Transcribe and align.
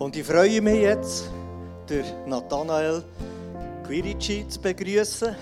Und 0.00 0.16
ich 0.16 0.24
freue 0.24 0.62
mich 0.62 0.80
jetzt, 0.80 1.28
den 1.86 2.06
Nathanael 2.24 3.04
Quirici 3.86 4.48
zu 4.48 4.58
begrüßen. 4.58 5.36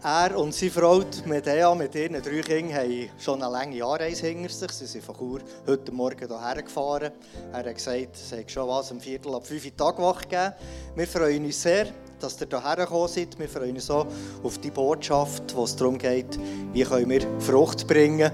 Er 0.00 0.38
und 0.38 0.54
seine 0.54 0.70
Frau 0.70 1.02
Medea 1.24 1.74
mit 1.74 1.92
ihren 1.96 2.22
drei 2.22 2.40
Kindern 2.42 2.72
haben 2.72 3.08
schon 3.18 3.42
eine 3.42 3.50
lange 3.50 3.84
Anreise 3.84 4.28
hinter 4.28 4.48
sich. 4.48 4.70
Sie 4.70 4.86
sind 4.86 5.04
von 5.04 5.16
Chur 5.16 5.40
heute 5.66 5.90
Morgen 5.90 6.28
hierher 6.28 6.62
gefahren. 6.62 7.10
Er 7.52 7.58
hat 7.64 7.74
gesagt, 7.74 8.14
es 8.14 8.30
hat 8.30 8.48
schon 8.48 8.68
was 8.68 8.92
um 8.92 9.00
Viertel 9.00 9.34
ab 9.34 9.44
fünf 9.44 9.68
Tag 9.76 9.98
wach 9.98 10.22
gegeben. 10.22 10.52
Wir 10.94 11.08
freuen 11.08 11.44
uns 11.44 11.60
sehr, 11.60 11.88
dass 12.20 12.40
ihr 12.40 12.46
hierher 12.48 12.76
gekommen 12.76 13.08
seid. 13.08 13.36
Wir 13.36 13.48
freuen 13.48 13.74
uns 13.74 13.90
auch 13.90 14.06
auf 14.44 14.56
die 14.58 14.70
Botschaft, 14.70 15.52
wo 15.56 15.64
es 15.64 15.74
darum 15.74 15.98
geht, 15.98 16.38
wie 16.72 16.84
können 16.84 17.10
wir 17.10 17.40
Frucht 17.40 17.88
bringen. 17.88 18.30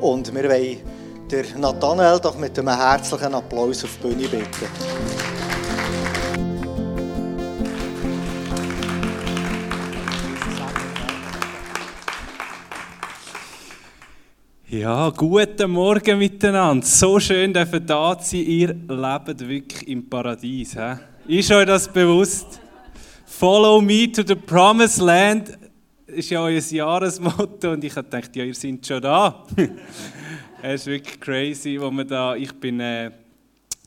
Und 0.00 0.34
wir 0.34 0.50
wollen 0.50 0.78
der 1.30 1.44
Nathanael 1.56 2.18
doch 2.18 2.36
mit 2.36 2.58
einem 2.58 2.76
herzlichen 2.76 3.34
Applaus 3.34 3.84
auf 3.84 3.96
die 3.98 4.08
Bühne 4.08 4.28
bitten. 4.28 4.66
Ja, 14.68 15.10
guten 15.10 15.70
Morgen 15.70 16.18
miteinander. 16.18 16.86
So 16.86 17.20
schön, 17.20 17.52
dass 17.52 17.72
ihr 17.72 17.80
da 17.80 18.16
sein. 18.20 18.40
Ihr 18.40 18.68
lebt 18.68 19.48
wirklich 19.48 19.88
im 19.88 20.08
Paradies. 20.08 20.74
He? 20.74 21.38
Ist 21.38 21.50
euch 21.52 21.66
das 21.66 21.88
bewusst? 21.88 22.60
Follow 23.26 23.80
me 23.80 24.10
to 24.10 24.22
the 24.26 24.34
promised 24.34 24.98
land 24.98 25.58
ist 26.06 26.30
ja 26.30 26.42
euer 26.42 26.60
Jahresmotto 26.60 27.72
und 27.72 27.84
ich 27.84 27.94
habe 27.94 28.08
gedacht, 28.08 28.34
ja, 28.34 28.44
ihr 28.44 28.54
seid 28.54 28.84
schon 28.84 29.00
da. 29.00 29.46
Es 30.62 30.82
ist 30.82 30.86
wirklich 30.88 31.18
crazy, 31.18 31.80
wo 31.80 31.90
wir 31.90 32.04
da, 32.04 32.36
ich 32.36 32.52
bin 32.52 32.80
äh, 32.80 33.10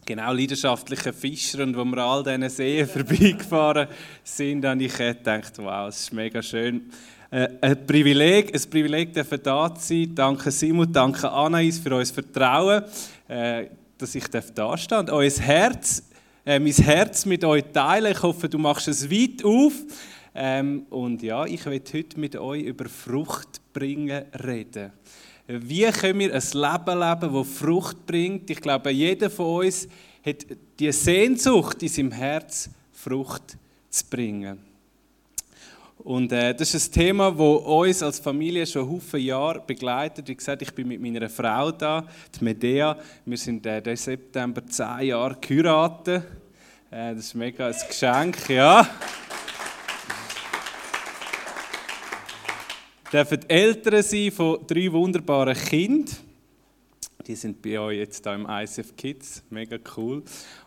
genau 0.03 0.33
leidenschaftlicher 0.33 1.13
Fischer 1.13 1.61
und 1.61 1.77
wo 1.77 1.85
wir 1.85 1.99
all 1.99 2.23
diesen 2.23 2.49
Seen 2.49 2.87
vorbeigefahren 2.87 3.87
sind, 4.23 4.65
habe 4.65 4.83
ich 4.83 4.97
gedacht, 4.97 5.53
wow, 5.59 5.87
es 5.87 5.99
ist 5.99 6.13
mega 6.13 6.41
schön. 6.41 6.89
Äh, 7.29 7.47
ein 7.61 7.85
Privileg, 7.85 8.55
ein 8.55 8.69
Privileg 8.71 9.13
dürfen 9.13 9.39
da 9.43 9.71
sein. 9.77 10.15
Danke 10.15 10.49
Simon, 10.49 10.91
danke 10.91 11.31
Anais 11.31 11.77
für 11.77 11.91
euer 11.91 12.07
Vertrauen, 12.07 12.83
äh, 13.27 13.67
dass 13.95 14.15
ich 14.15 14.27
da 14.27 14.75
stehen 14.75 14.97
und 14.97 15.11
euer 15.11 15.29
Herz, 15.29 16.01
äh, 16.43 16.57
mein 16.57 16.73
Herz 16.73 17.27
mit 17.27 17.45
euch 17.45 17.65
teilen. 17.71 18.13
Ich 18.13 18.23
hoffe, 18.23 18.49
du 18.49 18.57
machst 18.57 18.87
es 18.87 19.11
weit 19.11 19.45
auf. 19.45 19.73
Ähm, 20.33 20.87
und 20.89 21.21
ja, 21.21 21.45
ich 21.45 21.63
werde 21.67 21.93
heute 21.93 22.19
mit 22.19 22.35
euch 22.35 22.63
über 22.63 22.89
Frucht 22.89 23.61
bringen 23.73 24.23
reden. 24.43 24.91
Wie 25.45 25.83
können 25.91 26.19
wir 26.19 26.33
ein 26.33 26.41
Leben 26.41 26.99
leben, 26.99 27.33
das 27.33 27.57
Frucht 27.57 28.05
bringt? 28.05 28.49
Ich 28.49 28.61
glaube, 28.61 28.91
jeder 28.91 29.29
von 29.29 29.65
uns 29.65 29.87
hat 30.25 30.45
die 30.79 30.91
Sehnsucht 30.91 31.83
in 31.83 31.89
seinem 31.89 32.11
Herz, 32.11 32.69
Frucht 32.93 33.57
zu 33.89 34.05
bringen. 34.09 34.59
Und 35.97 36.31
äh, 36.31 36.53
das 36.55 36.73
ist 36.73 36.89
ein 36.89 36.93
Thema, 36.93 37.31
das 37.31 37.39
uns 37.39 38.03
als 38.03 38.19
Familie 38.19 38.65
schon 38.65 38.99
viele 39.01 39.23
Jahre 39.23 39.61
begleitet. 39.65 40.27
Wie 40.27 40.35
gesagt, 40.35 40.61
ich 40.61 40.73
bin 40.73 40.87
mit 40.87 41.01
meiner 41.01 41.29
Frau 41.29 41.71
da, 41.71 42.05
die 42.37 42.43
Medea. 42.43 42.97
Wir 43.25 43.37
sind 43.37 43.65
äh, 43.65 43.79
im 43.79 43.95
September 43.95 44.65
zehn 44.65 45.07
Jahre 45.07 45.37
geheiratet. 45.39 46.23
Äh, 46.89 47.15
das 47.15 47.25
ist 47.25 47.35
mega 47.35 47.67
ein 47.67 47.75
Geschenk, 47.87 48.49
ja. 48.49 48.87
Dürfen 53.13 53.47
Eltern 53.47 54.01
sein 54.01 54.31
von 54.31 54.65
drei 54.65 54.91
wunderbaren 54.91 55.55
Kindern. 55.55 56.15
Die 57.27 57.35
sind 57.35 57.61
bei 57.61 57.79
euch 57.79 57.99
jetzt 57.99 58.25
hier 58.25 58.33
im 58.33 58.47
ICF 58.49 58.95
Kids, 58.97 59.43
mega 59.51 59.77
cool. 59.95 60.23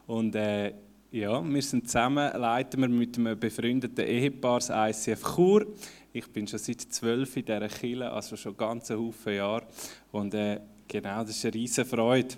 Und 0.07 0.35
äh, 0.37 0.73
ja, 1.11 1.43
wir 1.43 1.63
sind 1.63 1.89
zusammen, 1.89 2.33
leiten 2.41 2.81
wir 2.81 2.89
mit 2.89 3.19
einem 3.19 3.39
befreundeten 3.39 4.07
Ehepaar 4.07 4.61
das 4.61 4.71
ICF 4.71 5.35
Chur. 5.35 5.67
Ich 6.13 6.29
bin 6.29 6.47
schon 6.47 6.61
seit 6.61 6.81
zwölf 6.81 7.37
in 7.37 7.45
dieser 7.45 7.69
Kirche, 7.69 8.11
also 8.11 8.37
schon 8.37 8.57
ganz 8.57 8.91
Haufen 8.91 9.35
Jahre. 9.35 9.67
Und 10.13 10.33
äh, 10.35 10.61
genau, 10.87 11.23
das 11.23 11.31
ist 11.37 11.45
eine 11.45 11.55
riesige 11.55 11.85
Freude. 11.85 12.37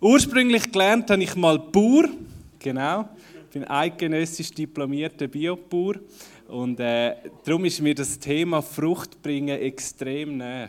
Ursprünglich 0.00 0.70
gelernt 0.70 1.10
habe 1.10 1.22
ich 1.22 1.34
mal 1.34 1.58
Bauer, 1.58 2.08
genau. 2.60 3.08
Ich 3.48 3.52
bin 3.52 3.64
eidgenössisch 3.64 4.52
diplomierter 4.52 5.26
Biobauer. 5.26 5.96
Und 6.48 6.80
äh, 6.80 7.14
darum 7.44 7.66
ist 7.66 7.82
mir 7.82 7.94
das 7.94 8.18
Thema 8.18 8.62
Frucht 8.62 9.20
bringen 9.20 9.60
extrem 9.60 10.38
nah. 10.38 10.66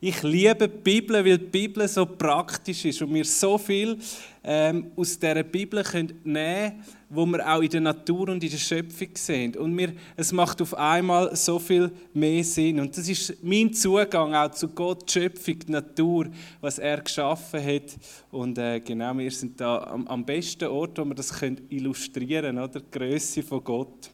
Ich 0.00 0.24
liebe 0.24 0.68
die 0.68 0.76
Bibel, 0.76 1.24
weil 1.24 1.38
die 1.38 1.44
Bibel 1.44 1.86
so 1.86 2.04
praktisch 2.04 2.84
ist 2.84 3.00
und 3.00 3.14
wir 3.14 3.24
so 3.24 3.56
viel 3.56 3.96
ähm, 4.42 4.90
aus 4.96 5.16
dieser 5.16 5.44
Bibel 5.44 5.84
nehmen 5.94 6.20
können, 6.24 6.84
wo 7.08 7.24
wir 7.26 7.48
auch 7.48 7.60
in 7.60 7.70
der 7.70 7.80
Natur 7.80 8.30
und 8.30 8.42
in 8.42 8.50
der 8.50 8.58
Schöpfung 8.58 9.10
sehen. 9.14 9.54
Und 9.54 9.72
mir, 9.72 9.92
es 10.16 10.32
macht 10.32 10.60
auf 10.62 10.74
einmal 10.74 11.36
so 11.36 11.60
viel 11.60 11.92
mehr 12.12 12.42
Sinn. 12.42 12.80
Und 12.80 12.98
das 12.98 13.08
ist 13.08 13.36
mein 13.40 13.72
Zugang 13.72 14.34
auch 14.34 14.50
zu 14.50 14.66
Gott, 14.66 15.04
die 15.06 15.12
Schöpfung, 15.12 15.60
die 15.60 15.70
Natur, 15.70 16.26
was 16.60 16.80
er 16.80 17.02
geschaffen 17.02 17.64
hat. 17.64 17.96
Und 18.32 18.58
äh, 18.58 18.80
genau, 18.80 19.16
wir 19.16 19.30
sind 19.30 19.60
da 19.60 19.78
am, 19.84 20.08
am 20.08 20.24
besten 20.24 20.66
Ort, 20.66 20.98
wo 20.98 21.04
wir 21.04 21.14
das 21.14 21.32
können 21.32 21.68
illustrieren 21.68 22.56
können, 22.56 22.70
die 22.72 22.98
Größe 22.98 23.44
von 23.44 23.62
Gott. 23.62 24.10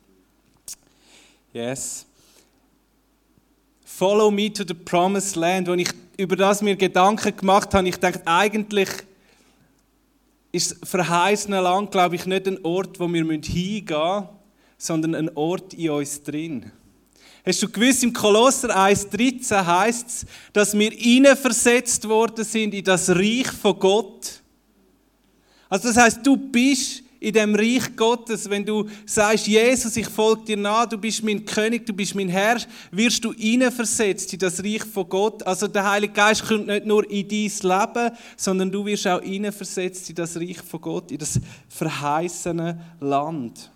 Yes. 1.57 2.05
Follow 3.83 4.31
me 4.31 4.53
to 4.53 4.63
the 4.63 4.75
promised 4.75 5.37
land. 5.37 5.71
Als 5.71 5.81
ich 5.81 5.89
über 6.19 6.37
das 6.37 6.61
mir 6.61 6.77
Gedanken 6.77 7.35
gemacht 7.35 7.73
habe, 7.73 7.89
ich 7.89 7.97
dachte, 7.97 8.21
eigentlich 8.27 8.91
ist 10.53 10.73
das 10.73 10.91
verheißene 10.91 11.59
Land, 11.63 11.93
glaube 11.93 12.17
ich, 12.17 12.27
nicht 12.27 12.47
ein 12.47 12.63
Ort, 12.63 13.01
wo 13.01 13.09
wir 13.09 13.25
hingehen 13.25 13.87
müssen, 13.87 14.29
sondern 14.77 15.15
ein 15.15 15.35
Ort 15.35 15.73
in 15.73 15.89
uns 15.89 16.23
drin. 16.23 16.73
Hast 17.47 17.63
du 17.63 17.71
gewusst, 17.71 18.05
im 18.05 18.13
Kolosser 18.13 18.77
1,13 18.77 19.65
heißt 19.65 20.09
es, 20.09 20.27
dass 20.53 20.79
wir 20.79 21.37
versetzt 21.37 22.07
worden 22.07 22.45
sind 22.45 22.75
in 22.75 22.85
das 22.85 23.09
Reich 23.09 23.51
von 23.51 23.79
Gott. 23.79 24.43
Also 25.71 25.89
das 25.89 25.97
heißt, 25.97 26.19
du 26.23 26.37
bist 26.37 27.06
in 27.21 27.33
dem 27.33 27.55
Reich 27.55 27.97
Gottes, 27.97 28.49
wenn 28.49 28.65
du 28.65 28.87
sagst, 29.05 29.47
Jesus, 29.47 29.97
ich 29.97 30.09
folge 30.09 30.45
dir 30.45 30.57
nach, 30.57 30.87
du 30.87 30.99
bist 30.99 31.23
mein 31.23 31.45
König, 31.45 31.87
du 31.87 31.93
bist 31.93 32.15
mein 32.15 32.29
Herr, 32.29 32.59
wirst 32.91 33.25
du 33.25 33.33
versetzt 33.71 34.33
in 34.33 34.39
das 34.39 34.63
Reich 34.63 34.85
von 34.85 35.09
Gott. 35.09 35.43
Also 35.47 35.67
der 35.67 35.91
Heilige 35.91 36.13
Geist 36.13 36.47
kommt 36.47 36.67
nicht 36.67 36.87
nur 36.87 37.09
in 37.11 37.29
dein 37.29 37.71
Leben, 37.71 38.17
sondern 38.37 38.71
du 38.71 38.85
wirst 38.85 39.07
auch 39.07 39.23
versetzt 39.53 40.09
in 40.11 40.17
das 40.17 40.37
Reich 40.37 40.59
von 40.59 40.81
Gott, 40.81 41.11
in 41.11 41.19
das 41.19 41.41
verheißene 41.69 42.81
Land. 43.01 43.71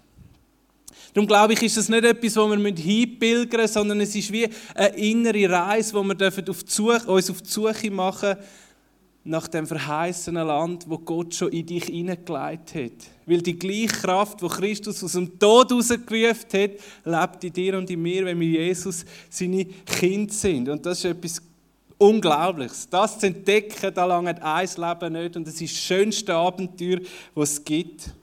Darum 1.12 1.26
glaube 1.26 1.54
ich, 1.54 1.62
ist 1.62 1.76
das 1.76 1.88
nicht 1.88 2.04
etwas, 2.04 2.36
wo 2.36 2.46
wir 2.48 2.74
hinpilgern 2.74 3.62
müssen, 3.62 3.72
sondern 3.72 4.00
es 4.00 4.14
ist 4.14 4.30
wie 4.30 4.48
eine 4.74 4.96
innere 4.96 5.50
Reise, 5.50 5.94
wo 5.94 6.04
wir 6.04 7.08
uns 7.08 7.30
auf 7.30 7.42
die 7.42 7.50
Suche 7.50 7.90
machen 7.90 8.36
dürfen 8.36 8.69
nach 9.24 9.48
dem 9.48 9.66
verheißenen 9.66 10.46
Land, 10.46 10.84
wo 10.88 10.96
Gott 10.98 11.34
schon 11.34 11.52
in 11.52 11.66
dich 11.66 11.84
hineingelegt 11.84 12.74
hat. 12.74 13.10
Weil 13.26 13.42
die 13.42 13.58
gleiche 13.58 13.88
Kraft, 13.88 14.42
wo 14.42 14.48
Christus 14.48 15.04
aus 15.04 15.12
dem 15.12 15.38
Tod 15.38 15.70
herausgerufen 15.70 16.46
hat, 16.52 16.70
lebt 17.04 17.44
in 17.44 17.52
dir 17.52 17.78
und 17.78 17.90
in 17.90 18.00
mir, 18.00 18.24
wenn 18.24 18.40
wir 18.40 18.48
Jesus 18.48 19.04
seine 19.28 19.64
Kinder 19.64 20.32
sind. 20.32 20.68
Und 20.68 20.86
das 20.86 20.98
ist 20.98 21.04
etwas 21.04 21.42
Unglaubliches. 21.98 22.88
Das 22.88 23.18
zu 23.18 23.26
entdecken, 23.26 23.92
da 23.92 24.06
lange 24.06 24.42
ein 24.42 24.68
Leben 24.74 25.12
nicht. 25.12 25.36
Und 25.36 25.46
das 25.46 25.60
ist 25.60 25.74
das 25.74 25.82
schönste 25.82 26.34
Abenteuer, 26.34 27.00
das 27.34 27.52
es 27.52 27.64
gibt. 27.64 28.14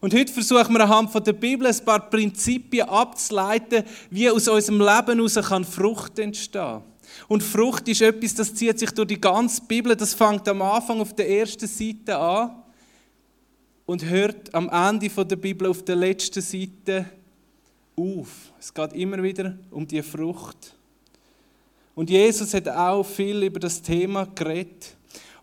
Und 0.00 0.14
heute 0.14 0.32
versuchen 0.32 0.72
wir 0.72 0.80
anhand 0.80 1.26
der 1.26 1.34
Bibel 1.34 1.66
ein 1.66 1.84
paar 1.84 2.08
Prinzipien 2.08 2.88
abzuleiten, 2.88 3.84
wie 4.08 4.30
aus 4.30 4.48
unserem 4.48 4.78
Leben 4.78 5.30
heraus 5.30 5.66
Frucht 5.68 6.18
entstehen 6.18 6.62
kann. 6.62 6.82
Und 7.30 7.44
Frucht 7.44 7.86
ist 7.86 8.02
etwas, 8.02 8.34
das 8.34 8.52
zieht 8.52 8.80
sich 8.80 8.90
durch 8.90 9.06
die 9.06 9.20
ganze 9.20 9.62
Bibel. 9.62 9.94
Das 9.94 10.14
fängt 10.14 10.48
am 10.48 10.62
Anfang 10.62 11.00
auf 11.00 11.14
der 11.14 11.30
ersten 11.30 11.68
Seite 11.68 12.18
an 12.18 12.56
und 13.86 14.04
hört 14.04 14.52
am 14.52 14.68
Ende 14.68 15.08
der 15.08 15.36
Bibel 15.36 15.68
auf 15.68 15.84
der 15.84 15.94
letzten 15.94 16.40
Seite 16.40 17.06
auf. 17.94 18.52
Es 18.58 18.74
geht 18.74 18.94
immer 18.94 19.22
wieder 19.22 19.56
um 19.70 19.86
die 19.86 20.02
Frucht. 20.02 20.74
Und 21.94 22.10
Jesus 22.10 22.52
hat 22.52 22.68
auch 22.68 23.04
viel 23.04 23.44
über 23.44 23.60
das 23.60 23.80
Thema 23.80 24.26
geredet. 24.34 24.96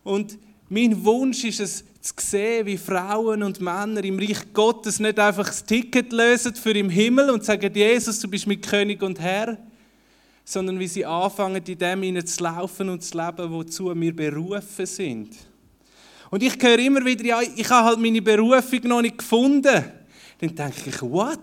Und 0.03 0.37
mein 0.67 1.05
Wunsch 1.05 1.45
ist 1.45 1.61
es, 1.61 1.85
zu 2.01 2.13
sehen, 2.17 2.65
wie 2.65 2.77
Frauen 2.77 3.43
und 3.43 3.61
Männer 3.61 4.03
im 4.03 4.19
Reich 4.19 4.51
Gottes 4.53 4.99
nicht 4.99 5.19
einfach 5.19 5.47
das 5.47 5.63
Ticket 5.63 6.11
lösen 6.11 6.53
für 6.53 6.71
im 6.71 6.89
Himmel 6.89 7.29
und 7.29 7.45
sagen, 7.45 7.73
Jesus, 7.73 8.19
du 8.19 8.27
bist 8.27 8.45
mein 8.45 8.59
König 8.59 9.01
und 9.01 9.21
Herr, 9.21 9.57
sondern 10.49 10.79
wie 10.79 10.87
sie 10.87 11.05
anfangen, 11.05 11.61
in 11.61 11.77
dem 11.77 12.03
hinein 12.03 12.25
zu 12.25 12.41
laufen 12.41 12.87
und 12.87 13.03
zu 13.03 13.17
leben, 13.17 13.51
wozu 13.51 13.93
wir 13.93 14.15
berufen 14.15 14.85
sind. 14.85 15.35
Und 16.29 16.41
ich 16.41 16.55
höre 16.61 16.79
immer 16.79 17.03
wieder, 17.03 17.25
ja, 17.25 17.41
ich 17.41 17.69
habe 17.69 17.85
halt 17.85 17.99
meine 17.99 18.21
Berufung 18.21 18.79
noch 18.83 19.01
nicht 19.01 19.17
gefunden. 19.17 19.83
Dann 20.39 20.55
denke 20.55 20.89
ich, 20.89 21.01
what? 21.01 21.37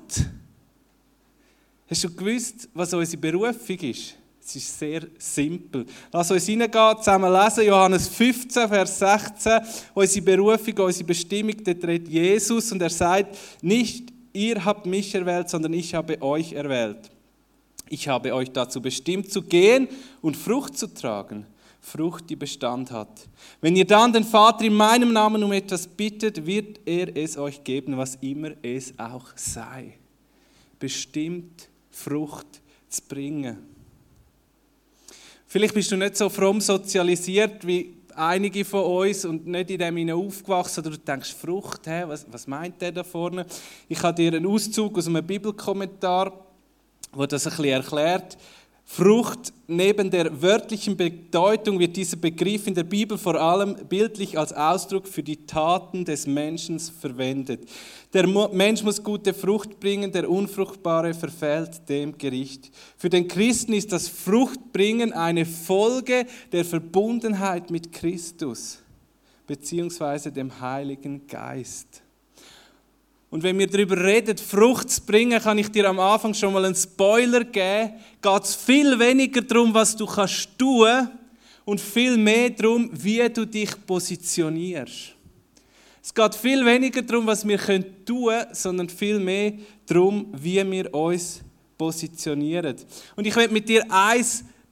Hast 1.86 2.02
du 2.02 2.14
gewusst, 2.14 2.66
was 2.72 2.94
unsere 2.94 3.20
Berufung 3.20 3.76
ist? 3.76 4.14
Es 4.42 4.56
ist 4.56 4.78
sehr 4.78 5.02
simpel. 5.18 5.84
Lass 6.10 6.30
uns 6.30 6.46
hineingehen, 6.46 6.96
zusammen 6.96 7.30
lesen, 7.30 7.66
Johannes 7.66 8.08
15, 8.08 8.68
Vers 8.68 8.98
16, 9.00 9.60
unsere 9.92 10.24
Berufung, 10.24 10.78
unsere 10.78 11.04
Bestimmung, 11.04 11.62
dort 11.62 11.84
redet 11.84 12.08
Jesus 12.08 12.72
und 12.72 12.80
er 12.80 12.90
sagt, 12.90 13.36
nicht 13.60 14.10
ihr 14.32 14.64
habt 14.64 14.86
mich 14.86 15.14
erwählt, 15.14 15.50
sondern 15.50 15.74
ich 15.74 15.94
habe 15.94 16.20
euch 16.22 16.54
erwählt. 16.54 17.13
Ich 17.94 18.08
habe 18.08 18.35
euch 18.35 18.50
dazu 18.50 18.82
bestimmt 18.82 19.31
zu 19.31 19.41
gehen 19.41 19.87
und 20.20 20.37
Frucht 20.37 20.76
zu 20.76 20.93
tragen 20.93 21.46
Frucht, 21.81 22.29
die 22.29 22.35
Bestand 22.35 22.91
hat. 22.91 23.29
Wenn 23.61 23.76
ihr 23.76 23.85
dann 23.85 24.12
den 24.12 24.25
Vater 24.25 24.64
in 24.64 24.75
meinem 24.75 25.12
Namen 25.12 25.44
um 25.44 25.52
etwas 25.52 25.87
bittet, 25.87 26.44
wird 26.44 26.81
er 26.87 27.17
es 27.17 27.37
euch 27.37 27.62
geben, 27.62 27.96
was 27.96 28.17
immer 28.17 28.50
es 28.62 28.99
auch 28.99 29.26
sei. 29.37 29.93
Bestimmt 30.81 31.69
Frucht 31.91 32.46
zu 32.88 33.02
bringen. 33.06 33.58
Vielleicht 35.46 35.75
bist 35.75 35.93
du 35.93 35.96
nicht 35.96 36.17
so 36.17 36.29
fromm 36.29 36.61
sozialisiert 36.61 37.64
wie 37.64 37.94
einige 38.17 38.64
von 38.64 38.82
uns 38.82 39.25
und 39.25 39.46
nicht 39.46 39.70
in 39.70 39.79
dem 39.79 40.11
aufgewachsen 40.11 40.81
oder 40.81 40.91
du 40.91 40.99
denkst, 40.99 41.32
Frucht, 41.35 41.87
hä, 41.87 42.05
was, 42.08 42.26
was 42.29 42.49
meint 42.49 42.81
der 42.81 42.91
da 42.91 43.05
vorne? 43.05 43.46
Ich 43.88 44.02
habe 44.02 44.17
dir 44.17 44.32
einen 44.32 44.46
Auszug 44.46 44.99
aus 44.99 45.06
einem 45.06 45.25
Bibelkommentar, 45.25 46.44
wo 47.14 47.26
das 47.26 47.46
ein 47.46 47.50
bisschen 47.50 47.64
erklärt. 47.66 48.37
Frucht, 48.87 49.52
neben 49.66 50.11
der 50.11 50.43
wörtlichen 50.43 50.96
Bedeutung 50.96 51.78
wird 51.78 51.96
dieser 51.96 52.19
Begriff 52.19 52.66
in 52.66 52.75
der 52.75 52.84
Bibel 52.84 53.16
vor 53.16 53.34
allem 53.37 53.76
bildlich 53.88 54.38
als 54.38 54.52
Ausdruck 54.52 55.08
für 55.08 55.22
die 55.22 55.46
Taten 55.46 56.05
des 56.05 56.26
Menschen 56.26 56.78
verwendet. 56.78 57.66
Der 58.12 58.26
Mensch 58.26 58.82
muss 58.82 59.02
gute 59.02 59.32
Frucht 59.32 59.81
bringen, 59.81 60.12
der 60.12 60.28
Unfruchtbare 60.28 61.14
verfällt 61.14 61.88
dem 61.88 62.19
Gericht. 62.19 62.70
Für 62.99 63.08
den 63.08 63.26
Christen 63.26 63.72
ist 63.72 63.90
das 63.90 64.06
Fruchtbringen 64.06 65.14
eine 65.14 65.46
Folge 65.46 66.26
der 66.52 66.64
Verbundenheit 66.67 67.70
mit 67.70 67.90
Christus 67.90 68.81
beziehungsweise 69.46 70.32
dem 70.32 70.60
Heiligen 70.60 71.26
Geist. 71.26 72.03
Und 73.34 73.42
wenn 73.42 73.58
wir 73.58 73.66
darüber 73.66 73.96
reden, 73.96 74.38
Frucht 74.38 74.88
zu 74.90 75.02
bringen, 75.02 75.42
kann 75.42 75.58
ich 75.58 75.69
dir 75.69 75.88
am 75.88 75.98
Anfang 75.98 76.34
schon 76.34 76.52
mal 76.52 76.64
einen 76.64 76.76
Spoiler 76.76 77.42
geben. 77.42 77.94
Geht 78.22 78.44
es 78.44 78.54
viel 78.54 78.96
weniger 78.96 79.42
darum, 79.42 79.75
was 79.75 79.96
du 79.96 80.06
kannst 80.06 80.56
tun 80.56 81.08
und 81.64 81.81
viel 81.81 82.16
mehr 82.16 82.50
darum, 82.50 82.88
wie 82.92 83.28
du 83.28 83.44
dich 83.44 83.70
positionierst. 83.84 85.16
Es 86.00 86.14
geht 86.14 86.34
viel 86.36 86.64
weniger 86.64 87.02
darum, 87.02 87.26
was 87.26 87.44
wir 87.44 87.58
tun 87.58 88.28
können, 88.28 88.46
sondern 88.52 88.88
viel 88.88 89.19
mehr 89.19 89.54
darum, 89.84 90.32
wie 90.40 90.64
wir 90.70 90.94
uns 90.94 91.40
positionieren. 91.76 92.76
Und 93.16 93.26
ich 93.26 93.34
werde 93.34 93.52
mit 93.52 93.69
dir 93.69 93.84
ein 93.90 94.25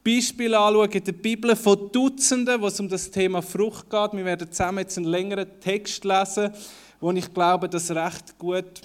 Beispiel 0.05 0.55
anschauen 0.55 0.93
in 0.93 1.03
der 1.03 1.13
Bibel 1.13 1.57
von 1.57 1.91
Dutzenden, 1.91 2.61
wo 2.61 2.69
es 2.69 2.79
um 2.79 2.89
das 2.89 3.11
Thema 3.11 3.43
Frucht 3.43 3.91
geht. 3.91 4.13
Wir 4.13 4.25
werden 4.25 4.53
zusammen 4.53 4.79
jetzt 4.79 4.97
einen 4.99 5.09
längeren 5.09 5.49
Text 5.59 6.05
lesen 6.05 6.53
wo 7.03 7.11
ich 7.11 7.35
glaube, 7.35 7.69
das 7.69 7.91
recht 7.91 8.39
gut 8.39 8.81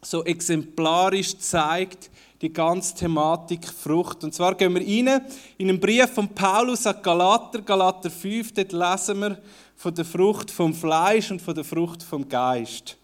so 0.00 0.24
exemplarisch 0.24 1.36
zeigt, 1.38 2.08
die 2.40 2.52
ganze 2.52 2.94
Thematik 2.94 3.66
Frucht. 3.66 4.22
Und 4.22 4.32
zwar 4.32 4.54
gehen 4.54 4.74
wir 4.74 4.80
rein 4.80 5.22
in 5.58 5.68
einen 5.68 5.80
Brief 5.80 6.06
von 6.12 6.28
Paulus 6.28 6.86
an 6.86 7.02
Galater, 7.02 7.60
Galater 7.62 8.10
5, 8.10 8.52
dort 8.52 8.72
lesen 8.72 9.20
wir 9.20 9.38
von 9.76 9.92
der 9.92 10.04
Frucht 10.04 10.52
vom 10.52 10.72
Fleisch 10.72 11.32
und 11.32 11.42
von 11.42 11.54
der 11.54 11.64
Frucht 11.64 12.04
vom 12.04 12.28
Geist. 12.28 12.96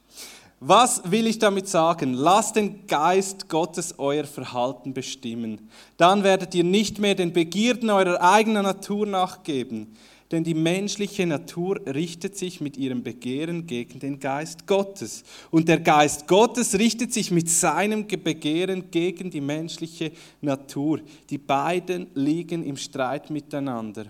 Was 0.60 1.02
will 1.04 1.26
ich 1.26 1.40
damit 1.40 1.68
sagen? 1.68 2.14
Lasst 2.14 2.56
den 2.56 2.86
Geist 2.86 3.48
Gottes 3.48 3.94
euer 3.98 4.24
Verhalten 4.24 4.94
bestimmen. 4.94 5.68
Dann 5.96 6.22
werdet 6.22 6.54
ihr 6.54 6.64
nicht 6.64 7.00
mehr 7.00 7.16
den 7.16 7.32
Begierden 7.32 7.90
eurer 7.90 8.20
eigenen 8.20 8.64
Natur 8.64 9.06
nachgeben. 9.06 9.96
Denn 10.30 10.44
die 10.44 10.54
menschliche 10.54 11.26
Natur 11.26 11.80
richtet 11.86 12.36
sich 12.36 12.60
mit 12.60 12.76
ihrem 12.76 13.02
Begehren 13.02 13.66
gegen 13.66 13.98
den 13.98 14.20
Geist 14.20 14.66
Gottes. 14.66 15.24
Und 15.50 15.68
der 15.68 15.80
Geist 15.80 16.26
Gottes 16.26 16.78
richtet 16.78 17.14
sich 17.14 17.30
mit 17.30 17.48
seinem 17.48 18.06
Begehren 18.06 18.90
gegen 18.90 19.30
die 19.30 19.40
menschliche 19.40 20.12
Natur. 20.42 21.00
Die 21.30 21.38
beiden 21.38 22.08
liegen 22.14 22.62
im 22.62 22.76
Streit 22.76 23.30
miteinander. 23.30 24.04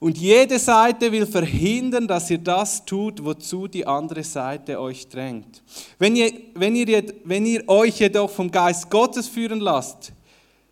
Und 0.00 0.16
jede 0.16 0.58
Seite 0.58 1.12
will 1.12 1.26
verhindern, 1.26 2.08
dass 2.08 2.30
ihr 2.30 2.38
das 2.38 2.84
tut, 2.86 3.22
wozu 3.22 3.68
die 3.68 3.86
andere 3.86 4.24
Seite 4.24 4.80
euch 4.80 5.06
drängt. 5.08 5.62
Wenn 5.98 6.16
ihr, 6.16 6.32
wenn 6.54 6.74
ihr, 6.74 7.04
wenn 7.24 7.44
ihr 7.44 7.68
euch 7.68 8.00
jedoch 8.00 8.30
vom 8.30 8.50
Geist 8.50 8.90
Gottes 8.90 9.28
führen 9.28 9.60
lasst, 9.60 10.12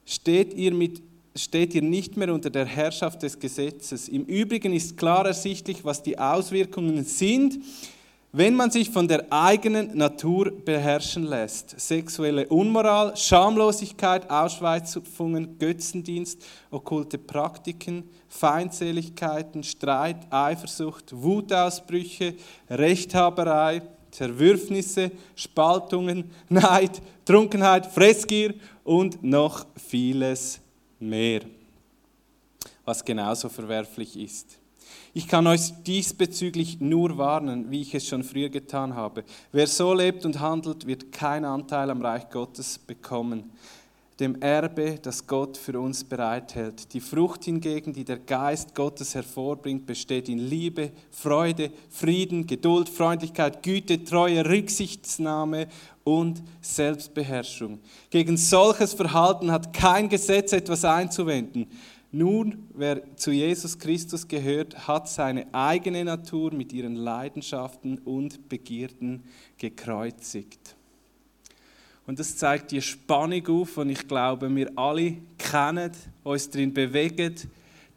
steht 0.06 0.54
ihr 0.54 0.72
mit 0.72 1.02
steht 1.38 1.74
ihr 1.74 1.82
nicht 1.82 2.16
mehr 2.16 2.32
unter 2.32 2.50
der 2.50 2.66
Herrschaft 2.66 3.22
des 3.22 3.38
Gesetzes. 3.38 4.08
Im 4.08 4.24
Übrigen 4.24 4.72
ist 4.72 4.96
klar 4.96 5.26
ersichtlich, 5.26 5.84
was 5.84 6.02
die 6.02 6.18
Auswirkungen 6.18 7.04
sind, 7.04 7.58
wenn 8.32 8.54
man 8.54 8.70
sich 8.70 8.90
von 8.90 9.08
der 9.08 9.32
eigenen 9.32 9.96
Natur 9.96 10.52
beherrschen 10.52 11.24
lässt. 11.24 11.80
Sexuelle 11.80 12.46
Unmoral, 12.48 13.16
Schamlosigkeit, 13.16 14.28
Ausschweifungen, 14.28 15.58
Götzendienst, 15.58 16.44
okkulte 16.70 17.16
Praktiken, 17.16 18.04
Feindseligkeiten, 18.28 19.62
Streit, 19.62 20.30
Eifersucht, 20.30 21.14
Wutausbrüche, 21.16 22.34
Rechthaberei, 22.68 23.80
Zerwürfnisse, 24.10 25.10
Spaltungen, 25.34 26.30
Neid, 26.48 27.00
Trunkenheit, 27.24 27.86
Fressgier 27.86 28.54
und 28.84 29.22
noch 29.22 29.66
vieles 29.76 30.60
mehr, 31.00 31.40
was 32.84 33.04
genauso 33.04 33.48
verwerflich 33.48 34.18
ist. 34.18 34.58
Ich 35.14 35.26
kann 35.26 35.46
euch 35.46 35.72
diesbezüglich 35.84 36.80
nur 36.80 37.18
warnen, 37.18 37.70
wie 37.70 37.82
ich 37.82 37.94
es 37.94 38.06
schon 38.06 38.22
früher 38.22 38.48
getan 38.48 38.94
habe. 38.94 39.24
Wer 39.52 39.66
so 39.66 39.92
lebt 39.92 40.24
und 40.24 40.40
handelt, 40.40 40.86
wird 40.86 41.12
keinen 41.12 41.44
Anteil 41.44 41.90
am 41.90 42.02
Reich 42.02 42.28
Gottes 42.30 42.78
bekommen, 42.78 43.50
dem 44.20 44.40
Erbe, 44.42 44.98
das 45.00 45.26
Gott 45.26 45.56
für 45.56 45.78
uns 45.78 46.02
bereithält. 46.02 46.92
Die 46.92 47.00
Frucht 47.00 47.44
hingegen, 47.44 47.92
die 47.92 48.04
der 48.04 48.18
Geist 48.18 48.74
Gottes 48.74 49.14
hervorbringt, 49.14 49.86
besteht 49.86 50.28
in 50.28 50.38
Liebe, 50.38 50.90
Freude, 51.10 51.70
Frieden, 51.88 52.46
Geduld, 52.46 52.88
Freundlichkeit, 52.88 53.62
Güte, 53.62 54.02
Treue, 54.02 54.44
Rücksichtsnahme 54.44 55.68
und 56.02 56.42
Selbstbeherrschung. 56.60 57.78
Gegen 58.10 58.36
solches 58.36 58.94
Verhalten 58.94 59.52
hat 59.52 59.72
kein 59.72 60.08
Gesetz 60.08 60.52
etwas 60.52 60.84
einzuwenden. 60.84 61.68
Nun, 62.10 62.68
wer 62.74 63.16
zu 63.16 63.30
Jesus 63.30 63.78
Christus 63.78 64.26
gehört, 64.26 64.88
hat 64.88 65.08
seine 65.08 65.46
eigene 65.52 66.04
Natur 66.04 66.52
mit 66.54 66.72
ihren 66.72 66.96
Leidenschaften 66.96 67.98
und 67.98 68.48
Begierden 68.48 69.24
gekreuzigt. 69.58 70.77
Und 72.08 72.18
das 72.18 72.34
zeigt 72.38 72.70
die 72.70 72.80
Spannung 72.80 73.46
auf, 73.48 73.76
und 73.76 73.90
ich 73.90 74.08
glaube, 74.08 74.48
wir 74.56 74.72
alle 74.78 75.18
kennen, 75.36 75.92
uns 76.24 76.48
darin 76.48 76.72
bewegen, 76.72 77.34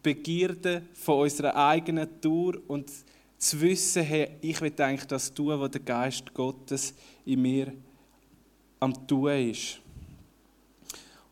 Begierden 0.04 0.90
von 0.94 1.22
unserer 1.22 1.56
eigenen 1.56 2.10
Natur 2.10 2.62
und 2.68 2.92
zu 3.38 3.62
wissen, 3.62 4.04
hey, 4.04 4.32
ich 4.42 4.60
will 4.60 4.74
eigentlich 4.80 5.06
das 5.08 5.34
tun, 5.34 5.58
was 5.58 5.72
der 5.72 5.80
Geist 5.80 6.34
Gottes 6.34 6.94
in 7.24 7.42
mir 7.42 7.72
am 8.82 9.08
Tun 9.08 9.50
ist. 9.50 9.80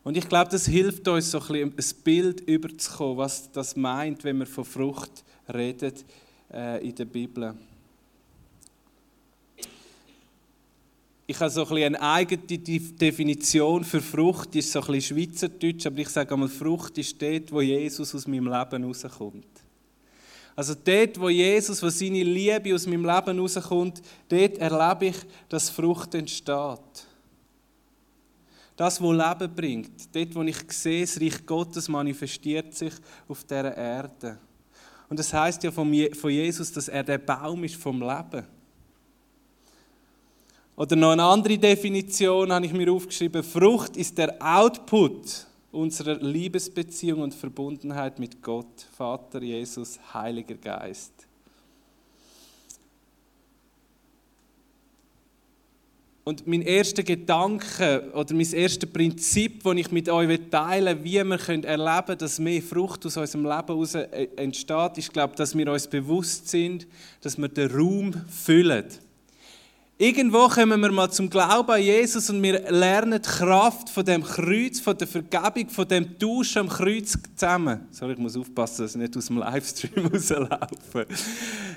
Und 0.02 0.16
ich 0.16 0.26
glaube, 0.26 0.50
das 0.50 0.64
hilft 0.64 1.06
uns, 1.06 1.32
so 1.32 1.38
ein, 1.38 1.74
ein 1.76 1.84
Bild 2.02 2.40
überzukommen, 2.48 3.18
was 3.18 3.52
das 3.52 3.76
meint, 3.76 4.24
wenn 4.24 4.38
man 4.38 4.46
von 4.46 4.64
Frucht 4.64 5.22
redet 5.52 6.02
äh, 6.50 6.82
in 6.88 6.94
der 6.94 7.04
Bibel. 7.04 7.54
Ich 11.30 11.38
habe 11.38 11.48
so 11.48 11.64
ein 11.64 11.76
eine 11.84 12.02
eigene 12.02 12.42
Definition 12.42 13.84
für 13.84 14.00
Frucht, 14.00 14.52
die 14.52 14.58
ist 14.58 14.72
so 14.72 14.80
ein 14.80 14.86
bisschen 14.86 15.16
schweizerdeutsch, 15.16 15.86
aber 15.86 15.98
ich 15.98 16.08
sage 16.08 16.34
einmal, 16.34 16.48
Frucht 16.48 16.98
ist 16.98 17.22
dort, 17.22 17.52
wo 17.52 17.60
Jesus 17.60 18.12
aus 18.16 18.26
meinem 18.26 18.48
Leben 18.48 18.82
rauskommt. 18.82 19.46
Also 20.56 20.74
dort, 20.74 21.20
wo 21.20 21.28
Jesus, 21.28 21.80
wo 21.84 21.88
seine 21.88 22.24
Liebe 22.24 22.74
aus 22.74 22.84
meinem 22.84 23.04
Leben 23.04 23.38
rauskommt, 23.38 24.02
dort 24.28 24.58
erlebe 24.58 25.06
ich, 25.06 25.16
dass 25.48 25.70
Frucht 25.70 26.16
entsteht. 26.16 27.06
Das, 28.74 29.00
was 29.00 29.38
Leben 29.40 29.54
bringt, 29.54 30.12
dort, 30.12 30.34
wo 30.34 30.42
ich 30.42 30.72
sehe, 30.72 31.02
das 31.02 31.20
Reich 31.20 31.46
Gottes 31.46 31.88
manifestiert 31.88 32.74
sich 32.74 32.94
auf 33.28 33.44
dieser 33.44 33.76
Erde. 33.76 34.36
Und 35.08 35.16
das 35.16 35.32
heißt 35.32 35.62
ja 35.62 35.70
von 35.70 35.92
Jesus, 35.92 36.72
dass 36.72 36.88
er 36.88 37.04
der 37.04 37.18
Baum 37.18 37.62
ist 37.62 37.76
vom 37.76 38.00
Leben. 38.00 38.44
Oder 40.80 40.96
noch 40.96 41.10
eine 41.10 41.24
andere 41.24 41.58
Definition 41.58 42.50
habe 42.50 42.64
ich 42.64 42.72
mir 42.72 42.90
aufgeschrieben. 42.90 43.42
Frucht 43.42 43.98
ist 43.98 44.16
der 44.16 44.34
Output 44.40 45.46
unserer 45.70 46.14
Liebesbeziehung 46.14 47.20
und 47.20 47.34
Verbundenheit 47.34 48.18
mit 48.18 48.40
Gott, 48.40 48.86
Vater, 48.96 49.42
Jesus, 49.42 50.00
Heiliger 50.14 50.54
Geist. 50.54 51.12
Und 56.24 56.46
mein 56.46 56.62
erster 56.62 57.02
Gedanke 57.02 58.10
oder 58.14 58.32
mein 58.32 58.50
erstes 58.50 58.90
Prinzip, 58.90 59.62
das 59.62 59.76
ich 59.76 59.90
mit 59.90 60.08
euch 60.08 60.40
teilen 60.50 61.04
will, 61.04 61.04
wie 61.04 61.12
wir 61.12 61.66
erleben 61.66 62.06
können, 62.06 62.18
dass 62.18 62.38
mehr 62.38 62.62
Frucht 62.62 63.04
aus 63.04 63.18
unserem 63.18 63.44
Leben 63.44 63.66
heraus 63.66 63.94
äh, 63.96 64.28
entsteht, 64.36 64.96
ist, 64.96 65.12
glaube 65.12 65.36
dass 65.36 65.54
wir 65.54 65.70
uns 65.70 65.86
bewusst 65.86 66.48
sind, 66.48 66.86
dass 67.20 67.36
wir 67.36 67.48
den 67.48 67.70
Raum 67.70 68.14
füllen. 68.30 68.86
Irgendwo 70.02 70.48
kommen 70.48 70.80
wir 70.80 70.90
mal 70.90 71.10
zum 71.10 71.28
Glauben 71.28 71.72
an 71.72 71.82
Jesus 71.82 72.30
und 72.30 72.42
wir 72.42 72.70
lernen 72.70 73.20
die 73.20 73.28
Kraft 73.28 73.90
von 73.90 74.02
dem 74.02 74.24
Kreuz, 74.24 74.80
von 74.80 74.96
der 74.96 75.06
Vergebung, 75.06 75.68
von 75.68 75.86
dem 75.86 76.18
Tauschen 76.18 76.60
am 76.60 76.68
Kreuz 76.70 77.18
zusammen. 77.36 77.86
Sorry, 77.90 78.14
ich 78.14 78.18
muss 78.18 78.34
aufpassen, 78.34 78.80
dass 78.80 78.92
ich 78.92 78.96
nicht 78.96 79.14
aus 79.14 79.26
dem 79.26 79.36
Livestream 79.36 80.06
rauslaufe. 80.10 81.06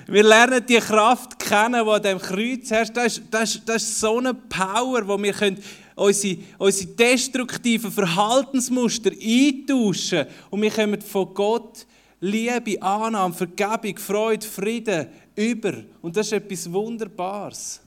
Wir 0.06 0.22
lernen 0.22 0.64
die 0.66 0.78
Kraft 0.78 1.38
kennen, 1.38 1.84
die 1.84 1.90
an 1.90 2.02
dem 2.02 2.18
Kreuz 2.18 2.70
herrscht. 2.70 2.96
Das 2.96 3.18
ist, 3.18 3.24
das, 3.30 3.56
ist, 3.56 3.68
das 3.68 3.82
ist 3.82 4.00
so 4.00 4.16
eine 4.16 4.32
Power, 4.32 5.06
wo 5.06 5.22
wir 5.22 5.34
können 5.34 5.58
unsere, 5.94 6.38
unsere 6.56 6.92
destruktiven 6.92 7.92
Verhaltensmuster 7.92 9.10
eintauschen 9.10 10.24
und 10.48 10.62
wir 10.62 10.70
kommen 10.70 11.02
von 11.02 11.34
Gott 11.34 11.86
Liebe, 12.20 12.80
Annahme, 12.80 13.34
Vergebung, 13.34 13.98
Freude, 13.98 14.46
Frieden 14.46 15.08
über. 15.36 15.74
Und 16.00 16.16
das 16.16 16.28
ist 16.28 16.32
etwas 16.32 16.72
Wunderbares. 16.72 17.83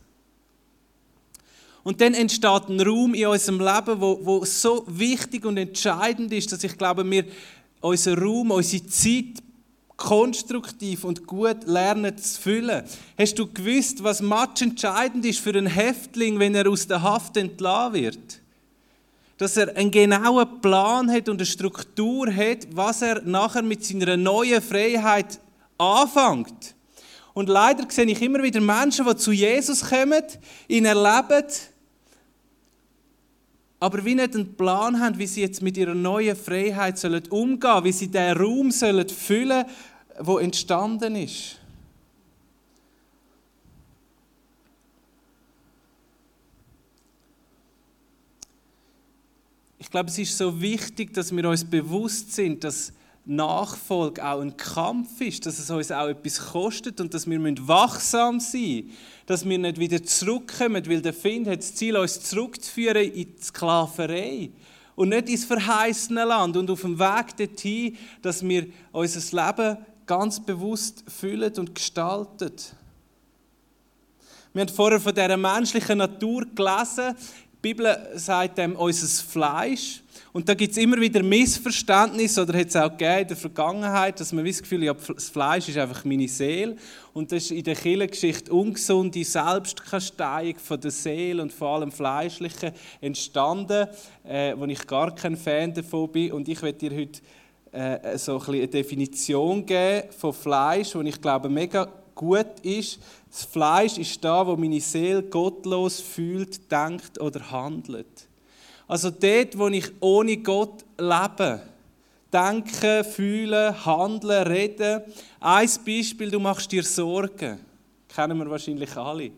Und 1.87 2.01
dann 2.01 2.13
entsteht 2.15 2.67
ein 2.67 2.81
Raum 2.81 3.13
in 3.13 3.27
unserem 3.27 3.61
Leben, 3.61 4.01
wo, 4.01 4.19
wo 4.21 4.43
so 4.43 4.83
wichtig 4.87 5.45
und 5.45 5.55
entscheidend 5.55 6.33
ist, 6.33 6.51
dass 6.51 6.65
ich 6.65 6.77
glaube, 6.77 7.09
wir 7.09 7.23
unseren 7.79 8.19
Raum, 8.19 8.51
unsere 8.51 8.85
Zeit 8.87 9.41
konstruktiv 9.95 11.05
und 11.05 11.25
gut 11.25 11.65
lernen 11.65 12.17
zu 12.17 12.41
füllen. 12.41 12.83
Hast 13.17 13.39
du 13.39 13.47
gewusst, 13.47 14.03
was 14.03 14.21
match 14.21 14.63
entscheidend 14.63 15.23
ist 15.25 15.39
für 15.39 15.51
einen 15.51 15.67
Häftling, 15.67 16.39
wenn 16.39 16.55
er 16.55 16.69
aus 16.69 16.87
der 16.87 17.01
Haft 17.01 17.37
entlassen 17.37 17.93
wird? 17.93 18.41
Dass 19.37 19.55
er 19.55 19.73
einen 19.77 19.89
genauen 19.89 20.59
Plan 20.59 21.09
hat 21.09 21.29
und 21.29 21.37
eine 21.37 21.45
Struktur 21.45 22.27
hat, 22.35 22.67
was 22.71 23.01
er 23.01 23.21
nachher 23.21 23.63
mit 23.63 23.85
seiner 23.85 24.17
neuen 24.17 24.61
Freiheit 24.61 25.39
anfängt. 25.77 26.75
Und 27.33 27.47
leider 27.47 27.89
sehe 27.89 28.07
ich 28.07 28.21
immer 28.21 28.43
wieder 28.43 28.59
Menschen, 28.59 29.05
die 29.05 29.15
zu 29.15 29.31
Jesus 29.31 29.87
kommen, 29.87 30.23
ihn 30.67 30.83
erleben, 30.83 31.45
aber 33.79 34.03
wie 34.03 34.15
nicht 34.15 34.33
einen 34.33 34.55
Plan 34.55 34.99
haben, 34.99 35.19
wie 35.19 35.27
sie 35.27 35.41
jetzt 35.41 35.61
mit 35.61 35.77
ihrer 35.77 35.93
neuen 35.93 36.35
Freiheit 36.35 36.97
sollen 36.97 37.27
umgehen 37.27 37.59
sollen, 37.61 37.83
wie 37.83 37.91
sie 37.91 38.07
den 38.07 38.35
Raum 38.35 38.71
sollen 38.71 39.07
füllen 39.09 39.65
sollen, 40.15 40.25
der 40.25 40.43
entstanden 40.43 41.15
ist. 41.15 41.59
Ich 49.79 49.91
glaube, 49.91 50.09
es 50.09 50.17
ist 50.17 50.37
so 50.37 50.59
wichtig, 50.59 51.13
dass 51.13 51.33
wir 51.33 51.47
uns 51.47 51.63
bewusst 51.63 52.33
sind, 52.33 52.63
dass 52.63 52.91
Nachfolge 53.27 54.25
auch 54.25 54.39
ein 54.39 54.55
Kampf 54.55 55.19
ist, 55.19 55.45
dass 55.45 55.59
es 55.59 55.69
uns 55.69 55.91
auch 55.91 56.07
etwas 56.07 56.39
kostet 56.39 57.01
und 57.01 57.13
dass 57.13 57.29
wir 57.29 57.39
wachsam 57.67 58.39
sein 58.39 58.61
müssen, 58.61 58.91
dass 59.25 59.45
wir 59.45 59.57
nicht 59.57 59.79
wieder 59.79 60.01
zurückkommen, 60.01 60.87
weil 60.87 61.01
der 61.01 61.13
Find 61.13 61.47
hat 61.47 61.59
das 61.59 61.75
Ziel, 61.75 61.97
uns 61.97 62.21
zurückzuführen 62.21 63.11
in 63.11 63.35
die 63.35 63.43
Sklaverei 63.43 64.49
und 64.95 65.09
nicht 65.09 65.29
ins 65.29 65.43
verheißene 65.43 66.23
Land 66.23 66.55
und 66.55 66.69
auf 66.71 66.81
dem 66.81 66.97
Weg 66.97 67.35
dorthin, 67.37 67.97
dass 68.21 68.41
wir 68.47 68.67
unser 68.93 69.45
Leben 69.45 69.77
ganz 70.05 70.39
bewusst 70.39 71.03
fühlen 71.07 71.53
und 71.57 71.75
gestalten. 71.75 72.53
Wir 74.53 74.61
haben 74.61 74.73
vorher 74.73 75.01
von 75.01 75.13
dieser 75.13 75.37
menschlichen 75.37 75.97
Natur 75.97 76.45
gelesen. 76.55 77.15
Die 77.53 77.57
Bibel 77.61 78.09
sagt 78.15 78.57
dem 78.57 78.75
unser 78.75 79.23
Fleisch. 79.23 80.01
Und 80.37 80.47
da 80.47 80.53
gibt 80.53 80.71
es 80.71 80.77
immer 80.77 81.01
wieder 81.01 81.23
Missverständnisse, 81.23 82.43
oder 82.43 82.59
hat 82.59 82.67
es 82.67 82.75
auch 82.75 82.91
gegeben 82.91 83.21
in 83.21 83.27
der 83.29 83.37
Vergangenheit, 83.37 84.19
dass 84.19 84.31
man 84.31 84.45
das 84.45 84.61
Gefühl 84.61 84.87
hat, 84.87 84.99
ja, 84.99 85.13
das 85.15 85.29
Fleisch 85.29 85.67
ist 85.67 85.79
einfach 85.79 86.05
meine 86.05 86.27
Seele. 86.27 86.75
Und 87.11 87.31
das 87.31 87.45
ist 87.45 87.51
in 87.53 87.63
der 87.63 87.73
Kirchengeschichte 87.73 88.53
ungesunde 88.53 89.23
Selbstkasteiung 89.23 90.59
von 90.59 90.79
der 90.79 90.91
Seele 90.91 91.41
und 91.41 91.51
vor 91.51 91.69
allem 91.69 91.91
Fleischlichen 91.91 92.71
entstanden, 93.01 93.87
äh, 94.23 94.53
wo 94.55 94.65
ich 94.65 94.85
gar 94.85 95.15
kein 95.15 95.35
Fan 95.35 95.73
davon 95.73 96.11
bin. 96.11 96.31
Und 96.31 96.47
ich 96.47 96.61
werde 96.61 96.77
dir 96.77 96.95
heute 96.95 97.19
äh, 97.71 98.15
so 98.19 98.39
ein 98.39 98.45
eine 98.47 98.67
Definition 98.67 99.65
geben 99.65 100.03
von 100.15 100.33
Fleisch, 100.33 100.91
die 100.91 101.09
ich 101.09 101.19
glaube 101.19 101.49
mega 101.49 101.91
gut 102.13 102.59
ist. 102.61 102.99
Das 103.31 103.43
Fleisch 103.43 103.97
ist 103.97 104.23
da, 104.23 104.45
wo 104.45 104.55
meine 104.55 104.81
Seele 104.81 105.23
gottlos 105.23 105.99
fühlt, 105.99 106.71
denkt 106.71 107.19
oder 107.19 107.49
handelt. 107.49 108.27
Also 108.87 109.09
dort, 109.09 109.57
wo 109.57 109.67
ich 109.67 109.91
ohne 109.99 110.37
Gott 110.37 110.85
lebe, 110.97 111.61
denken, 112.31 113.03
fühlen, 113.03 113.85
handeln, 113.85 114.47
reden. 114.47 115.01
Ein 115.39 115.69
Beispiel, 115.85 116.31
du 116.31 116.39
machst 116.39 116.71
dir 116.71 116.83
Sorgen. 116.83 117.59
Kennen 118.07 118.37
wir 118.37 118.49
wahrscheinlich 118.49 118.95
alle. 118.95 119.31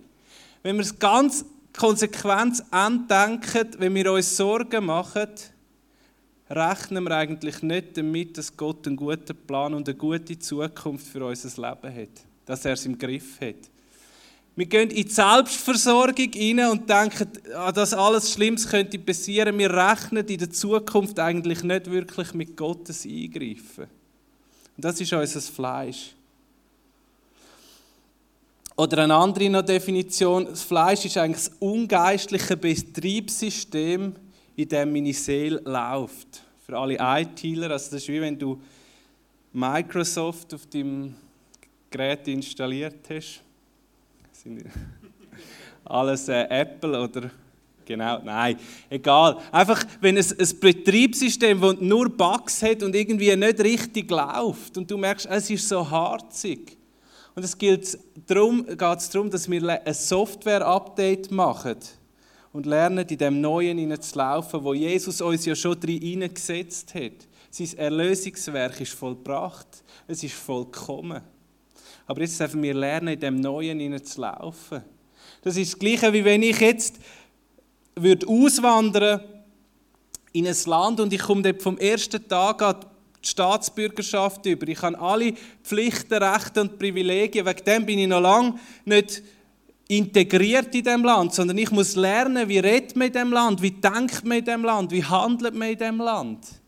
Wenn 0.62 0.76
wir 0.76 0.84
es 0.84 0.98
ganz 0.98 1.46
konsequent 1.78 2.64
andenken, 2.72 3.70
wenn 3.78 3.96
wir 3.96 4.12
uns 4.12 4.36
Sorgen 4.36 4.86
machen, 4.86 5.30
rechnen 6.50 7.04
wir 7.04 7.16
eigentlich 7.16 7.62
nicht 7.62 7.98
damit, 7.98 8.38
dass 8.38 8.56
Gott 8.56 8.86
einen 8.88 8.96
guten 8.96 9.36
Plan 9.36 9.74
und 9.74 9.88
eine 9.88 9.98
gute 9.98 10.38
Zukunft 10.38 11.08
für 11.08 11.26
unser 11.26 11.50
Leben 11.50 11.96
hat. 11.96 12.26
Dass 12.46 12.66
er 12.66 12.74
es 12.74 12.86
im 12.86 12.98
Griff 12.98 13.40
hat. 13.42 13.70
Wir 14.60 14.66
gehen 14.66 14.90
in 14.90 15.06
die 15.06 15.10
Selbstversorgung 15.10 16.32
rein 16.36 16.70
und 16.70 16.90
denken, 16.90 17.30
ah, 17.56 17.72
dass 17.72 17.94
alles 17.94 18.34
Schlimmes 18.34 18.68
könnte 18.68 19.00
passieren. 19.00 19.58
Wir 19.58 19.74
rechnen 19.74 20.28
in 20.28 20.38
der 20.38 20.50
Zukunft 20.50 21.18
eigentlich 21.18 21.64
nicht 21.64 21.90
wirklich 21.90 22.34
mit 22.34 22.58
Gottes 22.58 23.06
Eingreifen. 23.06 23.86
Und 24.76 24.84
das 24.84 25.00
ist 25.00 25.14
unser 25.14 25.40
Fleisch. 25.40 26.14
Oder 28.76 29.06
eine 29.06 29.16
andere 29.16 29.64
Definition, 29.64 30.48
das 30.48 30.64
Fleisch 30.64 31.06
ist 31.06 31.16
eigentlich 31.16 31.46
das 31.46 31.56
ungeistliche 31.60 32.58
Betriebssystem, 32.58 34.14
in 34.58 34.68
dem 34.68 34.92
meine 34.92 35.14
Seele 35.14 35.62
läuft. 35.64 36.44
Für 36.66 36.78
alle 36.78 36.98
ITler, 37.00 37.72
also 37.72 37.92
das 37.92 38.02
ist 38.02 38.10
wie 38.10 38.20
wenn 38.20 38.38
du 38.38 38.62
Microsoft 39.54 40.54
auf 40.54 40.66
deinem 40.66 41.16
Gerät 41.90 42.28
installiert 42.28 43.10
hast 43.10 43.42
alles 45.86 46.28
äh, 46.28 46.46
Apple 46.50 47.02
oder 47.02 47.32
genau, 47.86 48.20
nein, 48.24 48.58
egal. 48.90 49.38
Einfach, 49.52 49.84
wenn 50.02 50.18
es 50.18 50.38
ein 50.38 50.60
Betriebssystem, 50.60 51.60
das 51.60 51.76
nur 51.80 52.10
Bugs 52.10 52.62
hat 52.62 52.84
und 52.84 52.96
irgendwie 52.96 53.36
nicht 53.36 53.60
richtig 53.60 54.10
läuft 54.12 54.78
und 54.78 54.90
du 54.90 54.98
merkst, 54.98 55.28
es 55.28 55.50
ist 55.50 55.68
so 55.68 55.90
harzig. 55.90 56.78
Und 57.36 57.44
es 57.46 57.58
geht 57.58 57.98
darum, 58.28 58.66
geht 58.66 58.80
darum, 58.80 59.30
dass 59.30 59.50
wir 59.50 59.82
ein 59.86 59.94
Software-Update 59.94 61.32
machen 61.32 61.78
und 62.52 62.66
lernen, 62.66 63.08
in 63.08 63.18
dem 63.18 63.42
Neuen 63.42 64.02
zu 64.02 64.18
laufen, 64.18 64.64
wo 64.64 64.74
Jesus 64.74 65.22
uns 65.22 65.46
ja 65.46 65.56
schon 65.56 65.80
drin 65.80 66.28
gesetzt 66.34 66.94
hat. 66.96 67.28
Sein 67.52 67.78
Erlösungswerk 67.78 68.82
ist 68.82 68.94
vollbracht, 68.94 69.84
es 70.08 70.24
ist 70.24 70.36
vollkommen. 70.36 71.22
Aber 72.10 72.22
jetzt 72.22 72.40
dürfen 72.40 72.64
wir 72.64 72.74
lernen, 72.74 73.10
in 73.10 73.20
dem 73.20 73.40
Neuen 73.40 74.04
zu 74.04 74.22
laufen. 74.22 74.82
Das 75.44 75.56
ist 75.56 75.74
das 75.74 75.80
Gleiche, 75.80 76.12
wie 76.12 76.26
wenn 76.26 76.42
ich 76.42 76.60
jetzt 76.60 76.96
würde 77.96 78.28
auswandern 78.28 79.22
in 80.32 80.48
ein 80.48 80.56
Land 80.66 81.00
und 81.02 81.14
ich 81.14 81.22
komme 81.22 81.44
dort 81.44 81.62
vom 81.62 81.78
ersten 81.78 82.28
Tag 82.28 82.64
an 82.64 82.78
die 83.24 83.28
Staatsbürgerschaft 83.28 84.44
über. 84.48 84.68
Ich 84.68 84.82
habe 84.82 85.00
alle 85.00 85.36
Pflichten, 85.62 86.16
Rechte 86.16 86.62
und 86.62 86.80
Privilegien. 86.80 87.46
Wegen 87.46 87.64
dem 87.64 87.86
bin 87.86 88.00
ich 88.00 88.08
noch 88.08 88.22
lange 88.22 88.56
nicht 88.86 89.22
integriert 89.88 90.74
in 90.74 90.86
dem 90.86 91.04
Land, 91.04 91.36
sondern 91.36 91.60
ich 91.60 91.70
muss 91.70 91.96
lernen, 91.96 92.50
wie 92.50 92.58
redet 92.58 92.96
man 92.96 93.10
in 93.10 93.14
dem 93.14 93.32
Land, 93.32 93.62
wie 93.62 93.70
denkt 93.70 94.26
man 94.26 94.40
in 94.40 94.46
dem 94.46 94.64
Land, 94.64 94.90
wie 94.90 95.04
handelt 95.04 95.54
man 95.54 95.70
in 95.70 95.78
dem 95.78 96.00
Land. 96.00 96.59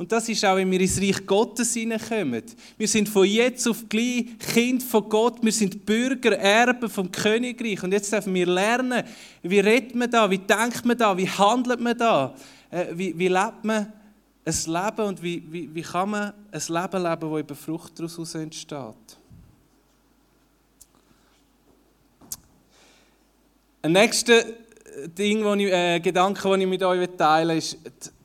Und 0.00 0.10
das 0.10 0.30
ist 0.30 0.42
auch, 0.46 0.56
wenn 0.56 0.70
wir 0.70 0.80
ins 0.80 0.98
Reich 0.98 1.26
Gottes 1.26 1.74
hineinkommen. 1.74 2.42
Wir 2.78 2.88
sind 2.88 3.06
von 3.06 3.26
jetzt 3.26 3.68
auf 3.68 3.86
gleich 3.86 4.28
Kind 4.38 4.82
von 4.82 5.06
Gott. 5.06 5.36
Wir 5.42 5.52
sind 5.52 5.84
Bürger, 5.84 6.38
Erben 6.38 6.88
vom 6.88 7.12
Königreich. 7.12 7.82
Und 7.82 7.92
jetzt 7.92 8.10
dürfen 8.10 8.32
wir 8.32 8.46
lernen, 8.46 9.04
wie 9.42 9.60
redet 9.60 9.94
man 9.94 10.10
da, 10.10 10.30
wie 10.30 10.38
denkt 10.38 10.86
man 10.86 10.96
da, 10.96 11.14
wie 11.18 11.28
handelt 11.28 11.80
man 11.80 11.98
da, 11.98 12.34
äh, 12.70 12.86
wie, 12.94 13.18
wie 13.18 13.28
lebt 13.28 13.62
man 13.62 13.92
ein 14.42 14.54
Leben 14.66 15.06
und 15.06 15.22
wie, 15.22 15.42
wie, 15.52 15.74
wie 15.74 15.82
kann 15.82 16.08
man 16.08 16.32
ein 16.50 16.62
Leben 16.66 17.02
leben, 17.02 17.30
das 17.32 17.40
über 17.40 17.54
Frucht 17.54 17.98
daraus 17.98 18.34
entsteht. 18.34 19.18
Ein 23.82 23.92
nächster 23.92 24.44
Ding, 25.18 25.44
wo 25.44 25.52
ich, 25.52 25.70
äh, 25.70 26.00
Gedanke, 26.00 26.48
den 26.48 26.62
ich 26.62 26.68
mit 26.68 26.82
euch 26.82 27.06
teilen 27.18 27.50
will, 27.50 27.58
ist 27.58 27.76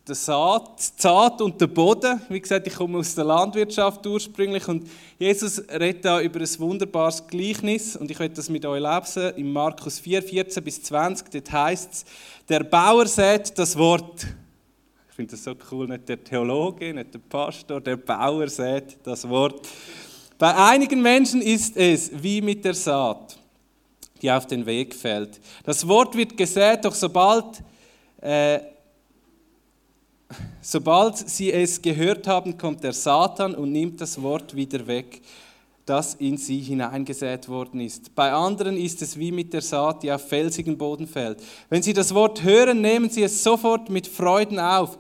der 0.07 0.15
Saat, 0.15 0.79
die 0.79 1.01
Saat 1.01 1.41
und 1.41 1.59
der 1.59 1.67
Boden. 1.67 2.21
Wie 2.29 2.39
gesagt, 2.39 2.67
ich 2.67 2.75
komme 2.75 3.00
aus 3.00 3.15
der 3.15 3.24
Landwirtschaft 3.24 4.05
ursprünglich 4.05 4.67
und 4.67 4.88
Jesus 5.17 5.62
redet 5.67 6.05
da 6.05 6.21
über 6.21 6.39
ein 6.39 6.59
wunderbares 6.59 7.25
Gleichnis 7.25 7.95
und 7.95 8.12
ich 8.12 8.19
werde 8.19 8.35
das 8.35 8.50
mit 8.50 8.65
euch 8.65 8.81
lesen 8.81 9.33
in 9.35 9.51
Markus 9.51 10.00
4, 10.00 10.21
14 10.21 10.63
bis 10.63 10.83
20. 10.83 11.31
Dort 11.31 11.51
heißt 11.51 11.91
es, 11.91 12.05
der 12.47 12.63
Bauer 12.63 13.07
sät 13.07 13.57
das 13.57 13.75
Wort. 13.77 14.27
Ich 15.09 15.15
finde 15.15 15.31
das 15.31 15.43
so 15.43 15.55
cool, 15.71 15.88
nicht 15.88 16.07
der 16.07 16.24
Theologe, 16.24 16.93
nicht 16.93 17.13
der 17.13 17.19
Pastor, 17.19 17.81
der 17.81 17.97
Bauer 17.97 18.47
sät 18.47 18.97
das 19.03 19.27
Wort. 19.27 19.67
Bei 20.38 20.53
einigen 20.53 21.01
Menschen 21.01 21.41
ist 21.41 21.75
es 21.77 22.12
wie 22.13 22.41
mit 22.41 22.63
der 22.63 22.75
Saat, 22.75 23.39
die 24.21 24.29
auf 24.29 24.45
den 24.45 24.67
Weg 24.67 24.93
fällt. 24.93 25.39
Das 25.63 25.88
Wort 25.88 26.15
wird 26.15 26.38
gesät, 26.38 26.85
doch 26.85 26.93
sobald 26.93 27.63
äh, 28.21 28.59
Sobald 30.62 31.17
sie 31.17 31.51
es 31.51 31.82
gehört 31.82 32.27
haben, 32.27 32.58
kommt 32.58 32.84
der 32.84 32.94
Satan 32.94 33.53
und 33.53 33.72
nimmt 33.72 34.01
das 34.01 34.22
Wort 34.22 34.55
wieder 34.55 34.88
weg, 34.88 35.22
das 35.86 36.15
in 36.15 36.38
sie 36.38 36.60
hineingesät 36.60 37.48
worden 37.48 37.79
ist. 37.79 38.15
Bei 38.15 38.32
anderen 38.32 38.75
ist 38.75 39.01
es 39.03 39.17
wie 39.17 39.32
mit 39.32 39.53
der 39.53 39.62
Saat, 39.62 40.01
die 40.01 40.12
auf 40.12 40.27
felsigen 40.27 40.77
Boden 40.77 41.08
fällt. 41.08 41.44
Wenn 41.70 41.84
sie 41.84 41.94
das 41.94 42.13
Wort 42.15 42.41
hören, 42.44 42.82
nehmen 42.82 43.10
sie 43.10 43.24
es 43.24 43.44
sofort 43.44 43.89
mit 43.89 44.08
Freuden 44.08 44.60
auf. 44.60 44.98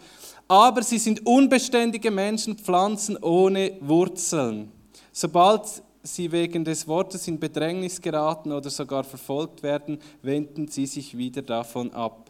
Aber 0.47 0.83
sie 0.83 0.99
sind 0.99 1.25
unbeständige 1.25 2.11
Menschen, 2.11 2.55
Pflanzen 2.57 3.17
ohne 3.17 3.77
Wurzeln. 3.81 4.71
Sobald 5.11 5.63
sie 6.03 6.31
wegen 6.31 6.63
des 6.63 6.87
Wortes 6.87 7.27
in 7.27 7.39
Bedrängnis 7.39 7.99
geraten 7.99 8.51
oder 8.51 8.69
sogar 8.69 9.03
verfolgt 9.03 9.63
werden, 9.63 9.97
wenden 10.21 10.67
sie 10.67 10.85
sich 10.85 11.17
wieder 11.17 11.41
davon 11.41 11.91
ab. 11.93 12.29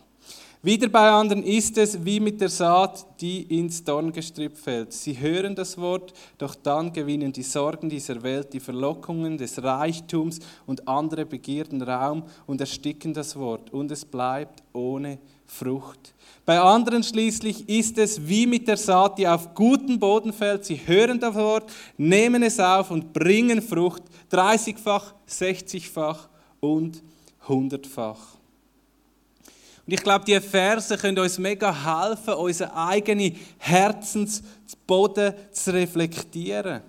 Wieder 0.66 0.90
bei 0.90 1.12
anderen 1.12 1.44
ist 1.44 1.78
es 1.78 2.04
wie 2.04 2.20
mit 2.20 2.42
der 2.42 2.50
Saat, 2.50 3.22
die 3.22 3.44
ins 3.56 3.84
Dorngestrüpp 3.84 4.58
fällt. 4.58 4.94
Sie 4.94 5.20
hören 5.20 5.54
das 5.54 5.78
Wort, 5.78 6.12
doch 6.40 6.56
dann 6.56 6.92
gewinnen 6.92 7.32
die 7.32 7.44
Sorgen 7.44 7.88
dieser 7.88 8.24
Welt, 8.24 8.52
die 8.52 8.60
Verlockungen 8.60 9.38
des 9.38 9.62
Reichtums 9.62 10.40
und 10.66 10.88
andere 10.88 11.28
Begierden 11.28 11.84
Raum 11.84 12.24
und 12.48 12.62
ersticken 12.62 13.14
das 13.14 13.36
Wort 13.36 13.72
und 13.72 13.92
es 13.92 14.04
bleibt 14.06 14.64
ohne 14.74 15.20
Frucht. 15.46 16.16
Bei 16.48 16.60
anderen 16.60 17.04
schließlich 17.04 17.70
ist 17.70 18.00
es 18.00 18.28
wie 18.28 18.48
mit 18.48 18.68
der 18.68 18.78
Saat, 18.78 19.20
die 19.20 19.28
auf 19.28 19.54
guten 19.54 20.00
Boden 20.00 20.34
fällt. 20.34 20.66
Sie 20.66 20.82
hören 20.84 21.20
das 21.20 21.36
Wort, 21.36 21.72
nehmen 21.96 22.42
es 22.42 22.60
auf 22.60 22.90
und 22.90 23.14
bringen 23.14 23.62
Frucht, 23.62 24.02
30-fach, 24.32 25.14
60-fach 25.30 26.28
und 26.60 27.04
100-fach. 27.48 28.35
Und 29.88 29.94
ich 29.94 30.02
glaube, 30.02 30.26
diese 30.26 30.42
Verse 30.42 30.98
können 30.98 31.20
uns 31.20 31.38
mega 31.38 31.72
helfen, 31.72 32.34
unseren 32.34 32.72
eigenen 32.72 33.36
Herzensboden 33.60 35.34
zu 35.52 35.74
reflektieren. 35.74 36.82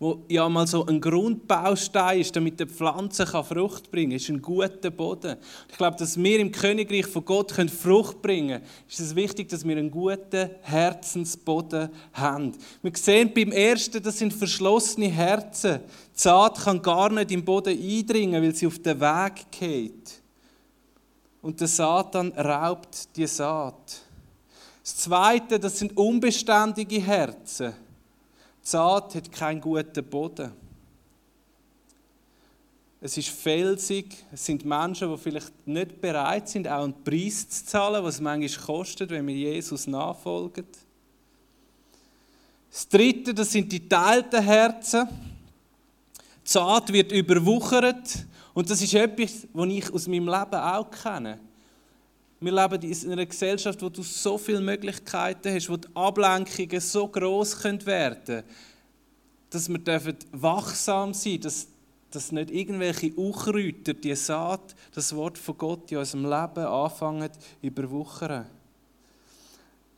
Wo 0.00 0.24
ja 0.28 0.48
mal 0.48 0.66
so 0.66 0.84
ein 0.84 1.00
Grundbaustein 1.00 2.20
ist, 2.20 2.34
damit 2.34 2.58
die 2.58 2.66
Pflanze 2.66 3.24
Frucht 3.26 3.92
bringen 3.92 4.10
kann, 4.10 4.16
ist 4.16 4.28
ein 4.28 4.42
guter 4.42 4.90
Boden. 4.90 5.36
Ich 5.70 5.76
glaube, 5.76 5.96
dass 5.96 6.20
wir 6.20 6.40
im 6.40 6.50
Königreich 6.50 7.06
von 7.06 7.24
Gott 7.24 7.52
Frucht 7.52 8.20
bringen 8.20 8.58
können, 8.58 8.70
ist 8.88 8.98
es 8.98 9.14
wichtig, 9.14 9.48
dass 9.50 9.64
wir 9.64 9.76
einen 9.76 9.92
guten 9.92 10.50
Herzensboden 10.62 11.90
haben. 12.12 12.52
Wir 12.82 12.92
sehen 12.96 13.30
beim 13.32 13.52
ersten, 13.52 14.02
das 14.02 14.18
sind 14.18 14.34
verschlossene 14.34 15.06
Herzen. 15.10 15.78
Die 16.12 16.20
Saat 16.20 16.58
kann 16.58 16.82
gar 16.82 17.10
nicht 17.10 17.30
im 17.30 17.44
Boden 17.44 17.78
eindringen, 17.78 18.42
weil 18.42 18.54
sie 18.54 18.66
auf 18.66 18.80
den 18.80 19.00
Weg 19.00 19.46
geht 19.52 20.23
und 21.44 21.60
der 21.60 21.68
Satan 21.68 22.32
raubt 22.32 23.14
die 23.14 23.26
Saat. 23.26 24.00
Das 24.82 24.96
Zweite, 24.96 25.60
das 25.60 25.78
sind 25.78 25.94
unbeständige 25.94 27.02
Herzen. 27.02 27.74
Die 28.62 28.66
Saat 28.66 29.14
hat 29.14 29.30
keinen 29.30 29.60
guten 29.60 30.04
Boden. 30.06 30.52
Es 32.98 33.18
ist 33.18 33.28
felsig, 33.28 34.24
es 34.32 34.46
sind 34.46 34.64
Menschen, 34.64 35.10
die 35.10 35.18
vielleicht 35.18 35.52
nicht 35.66 36.00
bereit 36.00 36.48
sind, 36.48 36.66
auch 36.66 36.84
einen 36.84 37.04
Preis 37.04 37.46
zu 37.46 37.66
zahlen, 37.66 38.02
was 38.02 38.14
es 38.14 38.20
manchmal 38.22 38.64
kostet, 38.64 39.10
wenn 39.10 39.26
wir 39.26 39.34
Jesus 39.34 39.86
nachfolgen. 39.86 40.64
Das 42.70 42.88
Dritte, 42.88 43.34
das 43.34 43.52
sind 43.52 43.70
die 43.70 43.86
teilten 43.86 44.42
Herzen. 44.42 45.06
Die 46.16 46.50
Saat 46.50 46.90
wird 46.90 47.12
überwuchert 47.12 48.24
und 48.54 48.70
das 48.70 48.80
ist 48.80 48.94
etwas, 48.94 49.48
was 49.52 49.68
ich 49.68 49.92
aus 49.92 50.06
meinem 50.06 50.28
Leben 50.28 50.54
auch 50.54 50.88
kenne. 50.90 51.40
Wir 52.40 52.52
leben 52.52 52.82
in 52.82 53.12
einer 53.12 53.26
Gesellschaft, 53.26 53.82
wo 53.82 53.88
du 53.88 54.02
so 54.02 54.38
viele 54.38 54.60
Möglichkeiten 54.60 55.52
hast, 55.52 55.68
wo 55.68 55.76
die 55.76 55.88
Ablenkungen 55.94 56.80
so 56.80 57.08
groß 57.08 57.64
werden 57.64 58.24
können, 58.24 58.44
dass 59.50 59.68
wir 59.68 60.14
wachsam 60.32 61.14
sein 61.14 61.40
dürfen, 61.40 61.42
dass, 61.42 61.66
dass 62.10 62.32
nicht 62.32 62.50
irgendwelche 62.50 63.12
Unkräuter, 63.14 63.94
die 63.94 64.14
Saat, 64.14 64.76
das 64.94 65.14
Wort 65.16 65.36
von 65.38 65.58
Gott 65.58 65.90
in 65.90 65.98
unserem 65.98 66.24
Leben 66.24 66.66
anfangen 66.66 67.30
überwuchern. 67.60 68.46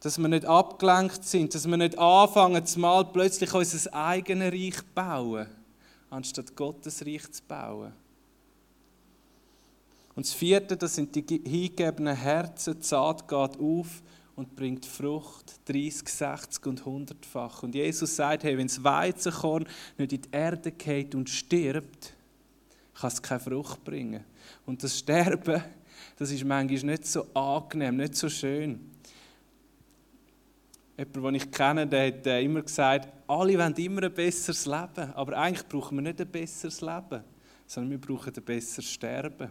Dass 0.01 0.19
wir 0.19 0.29
nicht 0.29 0.45
abgelenkt 0.45 1.25
sind, 1.25 1.55
dass 1.55 1.67
wir 1.69 1.77
nicht 1.77 1.99
anfangen, 1.99 2.63
mal 2.77 3.05
plötzlich 3.07 3.53
unser 3.53 3.93
eigenes 3.93 4.53
Reich 4.53 4.77
zu 4.77 4.85
bauen, 4.95 5.47
anstatt 6.11 6.55
Gottes 6.55 7.05
Reich 7.05 7.31
zu 7.33 7.43
bauen. 7.43 8.06
Und 10.17 10.25
das 10.25 10.33
vierte, 10.33 10.79
das 10.79 10.95
sind 10.95 11.15
die 11.15 11.43
hingegebenen 11.45 12.17
Herzen. 12.17 12.81
Die 12.81 12.85
Saat 12.85 13.29
geht 13.29 13.61
auf 13.61 14.03
und 14.35 14.57
bringt 14.57 14.87
Frucht, 14.87 15.61
30, 15.67 16.09
60 16.09 16.67
und 16.67 16.83
100-fach. 16.83 17.63
Und 17.63 17.75
Jesus 17.75 18.17
sagt, 18.17 18.43
hey, 18.45 18.57
wenn 18.57 18.67
das 18.67 18.83
Weizenkorn 18.83 19.67
nicht 19.99 20.13
in 20.15 20.23
die 20.23 20.29
Erde 20.33 20.73
geht 20.73 21.15
und 21.15 21.29
stirbt, 21.29 22.15
kann 22.95 23.09
es 23.09 23.21
keine 23.21 23.41
Frucht 23.41 23.85
bringen. 23.85 24.25
Und 24.65 24.83
das 24.83 24.99
Sterben, 24.99 25.63
das 26.17 26.31
ist 26.31 26.45
manchmal 26.45 26.93
nicht 26.93 27.07
so 27.07 27.27
angenehm, 27.35 27.99
nicht 27.99 28.17
so 28.17 28.31
schön. 28.31 28.91
Jemand, 30.97 31.17
den 31.17 31.35
ich 31.35 31.51
kenne, 31.51 31.87
der 31.87 32.07
hat 32.07 32.27
äh, 32.27 32.41
immer 32.41 32.63
gesagt, 32.63 33.13
alle 33.27 33.59
wollen 33.59 33.75
immer 33.75 34.05
ein 34.05 34.15
besseres 34.15 34.65
Leben. 34.65 35.13
Aber 35.13 35.37
eigentlich 35.37 35.69
brauchen 35.69 35.99
wir 35.99 36.03
nicht 36.03 36.23
ein 36.23 36.31
besseres 36.31 36.81
Leben, 36.81 37.23
sondern 37.67 37.91
wir 37.91 38.01
brauchen 38.01 38.33
ein 38.35 38.43
besseres 38.43 38.91
Sterben. 38.91 39.51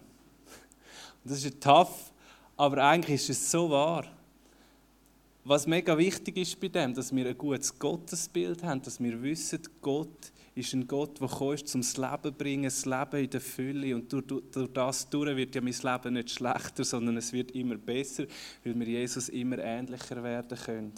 Das 1.25 1.43
ist 1.43 1.59
tough, 1.59 2.13
aber 2.55 2.83
eigentlich 2.83 3.15
ist 3.15 3.29
es 3.31 3.51
so 3.51 3.69
wahr. 3.69 4.05
Was 5.43 5.67
mega 5.67 5.97
wichtig 5.97 6.37
ist 6.37 6.59
bei 6.59 6.69
dem, 6.69 6.93
dass 6.93 7.13
wir 7.13 7.27
ein 7.27 7.37
gutes 7.37 7.77
Gottesbild 7.77 8.63
haben, 8.63 8.81
dass 8.81 8.99
wir 8.99 9.21
wissen, 9.21 9.61
Gott 9.81 10.31
ist 10.55 10.73
ein 10.73 10.87
Gott, 10.87 11.19
der 11.19 11.27
kommt, 11.27 11.75
um 11.75 11.81
das 11.81 11.97
Leben 11.97 12.23
zu 12.23 12.31
bringen, 12.31 12.63
das 12.63 12.85
Leben 12.85 13.23
in 13.23 13.29
der 13.29 13.41
Fülle. 13.41 13.95
Und 13.95 14.11
durch, 14.11 14.23
durch 14.51 14.71
das 14.73 15.09
durch 15.09 15.35
wird 15.35 15.53
ja 15.53 15.61
mein 15.61 15.73
Leben 15.73 16.13
nicht 16.13 16.31
schlechter, 16.31 16.83
sondern 16.83 17.17
es 17.17 17.33
wird 17.33 17.51
immer 17.51 17.75
besser, 17.75 18.25
weil 18.63 18.79
wir 18.79 18.87
Jesus 18.87 19.29
immer 19.29 19.59
ähnlicher 19.59 20.23
werden 20.23 20.57
können. 20.57 20.93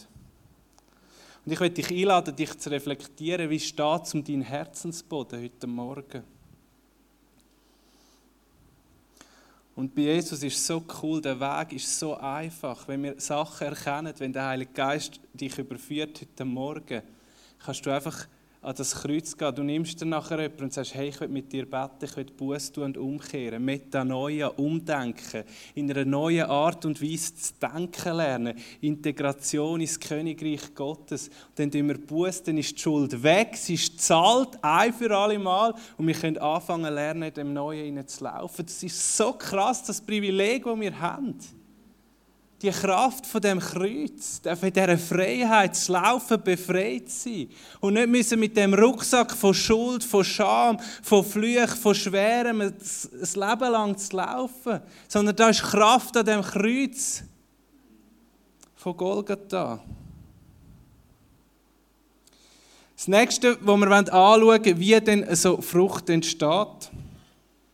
Und 1.46 1.52
ich 1.52 1.60
möchte 1.60 1.82
dich 1.82 1.92
einladen, 1.92 2.36
dich 2.36 2.58
zu 2.58 2.70
reflektieren, 2.70 3.50
wie 3.50 3.60
steht 3.60 4.04
es 4.04 4.14
um 4.14 4.24
deinen 4.24 4.44
Herzensboden 4.44 5.42
heute 5.42 5.66
Morgen? 5.66 6.37
Und 9.78 9.94
bei 9.94 10.02
Jesus 10.02 10.42
ist 10.42 10.66
so 10.66 10.84
cool, 11.04 11.22
der 11.22 11.40
Weg 11.40 11.74
ist 11.74 12.00
so 12.00 12.18
einfach. 12.18 12.88
Wenn 12.88 13.04
wir 13.04 13.20
Sachen 13.20 13.68
erkennen, 13.68 14.12
wenn 14.18 14.34
der 14.34 14.48
Heilige 14.48 14.72
Geist 14.74 15.20
dich 15.36 15.56
überführt 15.56 16.20
heute 16.20 16.46
Morgen, 16.46 17.04
kannst 17.64 17.86
du 17.86 17.92
einfach 17.92 18.28
an 18.68 18.76
das 18.76 18.96
Kreuz 18.96 19.38
gehen. 19.38 19.56
Du 19.56 19.64
nimmst 19.64 20.02
dann 20.02 20.10
nachher 20.10 20.42
jemanden 20.42 20.66
und 20.66 20.74
sagst, 20.74 20.94
hey, 20.94 21.08
ich 21.08 21.22
will 21.22 21.30
mit 21.30 21.54
dir 21.54 21.66
beten, 21.66 22.04
ich 22.04 22.18
will 22.18 22.26
Buß 22.26 22.74
tun 22.74 22.84
und 22.84 22.98
umkehren. 22.98 23.64
Metanoia, 23.64 24.48
umdenken. 24.48 25.46
In 25.74 25.90
einer 25.90 26.04
neuen 26.04 26.48
Art 26.48 26.84
und 26.84 27.02
Weise 27.02 27.34
zu 27.34 27.54
denken 27.62 28.18
lernen. 28.18 28.58
Integration 28.82 29.80
ins 29.80 29.98
Königreich 29.98 30.76
Gottes. 30.76 31.30
Und 31.30 31.60
dann 31.60 31.72
tun 31.72 31.88
wir 31.88 31.98
Buß, 31.98 32.44
dann 32.44 32.58
ist 32.58 32.76
die 32.76 32.82
Schuld 32.82 33.24
weg, 33.24 33.56
sie 33.56 33.76
ist 33.76 34.02
zahlt, 34.02 34.62
ein 34.62 34.92
für 34.92 35.16
alle 35.16 35.40
Mal. 35.40 35.74
Und 35.98 36.06
wir 36.06 36.16
können 36.16 36.38
anfangen 36.38 36.94
lernen, 36.94 37.34
dem 37.34 37.54
Neuen 37.54 38.06
zu 38.06 38.26
laufen. 38.26 38.66
Das 38.66 38.84
ist 38.84 39.16
so 39.16 39.32
krass, 39.32 39.82
das 39.84 40.02
Privileg, 40.02 40.66
das 40.66 40.78
wir 40.78 41.00
haben 41.00 41.38
die 42.62 42.72
Kraft 42.72 43.26
von 43.28 43.42
dem 43.42 43.60
Kreuz, 43.60 44.42
von 44.44 44.72
dieser 44.74 44.98
Freiheit 44.98 45.76
zu 45.76 45.92
laufen, 45.92 46.42
befreit 46.42 47.10
sein. 47.10 47.50
Und 47.80 47.94
nicht 47.94 48.10
müssen 48.10 48.40
mit 48.40 48.58
dem 48.58 48.74
Rucksack 48.74 49.32
von 49.32 49.54
Schuld, 49.54 50.04
von 50.04 50.24
Scham, 50.24 50.80
von 51.04 51.24
Flüch, 51.24 51.70
von 51.70 51.94
Schwerem 51.94 52.62
ein 52.62 52.74
Leben 52.74 53.72
lang 53.72 53.98
zu 53.98 54.16
laufen. 54.16 54.80
Sondern 55.08 55.36
da 55.36 55.50
ist 55.50 55.62
Kraft 55.62 56.18
an 56.18 56.26
dem 56.26 56.42
Kreuz 56.42 57.24
von 58.76 58.98
Golgatha. 58.98 59.80
Das 62.96 63.08
nächste, 63.08 63.56
was 63.62 63.80
wir 63.80 63.92
anschauen 63.92 64.42
wollen, 64.42 64.80
wie 64.80 65.00
denn 65.00 65.36
so 65.36 65.62
Frucht 65.62 66.10
entsteht. 66.10 66.90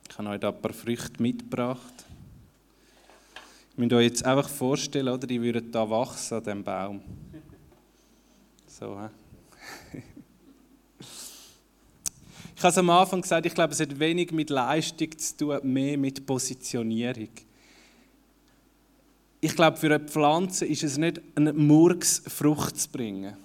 Ich 0.09 0.17
habe 0.17 0.29
euch 0.29 0.39
da 0.41 0.49
ein 0.49 0.61
paar 0.61 0.73
Früchte 0.73 1.21
mitgebracht 1.23 1.92
müsst 3.75 3.93
euch 3.93 4.05
jetzt 4.05 4.25
einfach 4.25 4.49
vorstellen, 4.49 5.09
oder, 5.09 5.25
die 5.25 5.41
würden 5.41 5.71
da 5.71 5.89
wachsen 5.89 6.37
an 6.37 6.43
diesem 6.43 6.63
Baum. 6.63 7.01
So, 8.67 8.97
he? 8.99 9.99
Ich 12.55 12.65
habe 12.65 12.71
es 12.71 12.77
am 12.77 12.89
Anfang 12.91 13.21
gesagt, 13.21 13.45
ich 13.45 13.53
glaube, 13.53 13.73
es 13.73 13.81
hat 13.81 13.99
wenig 13.99 14.31
mit 14.31 14.49
Leistung 14.49 15.17
zu 15.17 15.35
tun, 15.35 15.59
mehr 15.63 15.97
mit 15.97 16.25
Positionierung. 16.25 17.27
Ich 19.41 19.53
glaube, 19.53 19.75
für 19.75 19.87
eine 19.87 19.99
Pflanze 19.99 20.65
ist 20.65 20.81
es 20.81 20.97
nicht 20.97 21.19
ein 21.35 21.53
Murks, 21.57 22.23
Frucht 22.25 22.79
zu 22.79 22.89
bringen. 22.89 23.35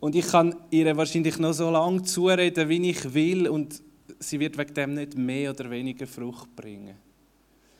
Und 0.00 0.16
ich 0.16 0.26
kann 0.26 0.56
ihr 0.70 0.96
wahrscheinlich 0.96 1.38
noch 1.38 1.52
so 1.52 1.70
lange 1.70 2.02
zureden, 2.02 2.68
wie 2.68 2.90
ich 2.90 3.14
will, 3.14 3.46
und 3.46 3.82
sie 4.18 4.40
wird 4.40 4.58
wegen 4.58 4.74
dem 4.74 4.94
nicht 4.94 5.16
mehr 5.16 5.50
oder 5.50 5.70
weniger 5.70 6.08
Frucht 6.08 6.56
bringen. 6.56 6.96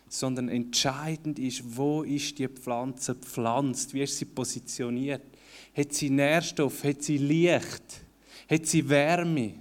Sondern 0.08 0.48
entscheidend 0.48 1.38
ist, 1.38 1.62
wo 1.76 2.02
ist 2.02 2.38
die 2.38 2.48
Pflanze 2.48 3.14
gepflanzt, 3.14 3.92
wie 3.92 4.02
ist 4.02 4.16
sie 4.16 4.24
positioniert. 4.24 5.22
Hat 5.76 5.92
sie 5.92 6.10
Nährstoff, 6.10 6.82
hat 6.84 7.02
sie 7.02 7.18
Licht, 7.18 8.04
hat 8.48 8.66
sie 8.66 8.88
Wärme. 8.88 9.54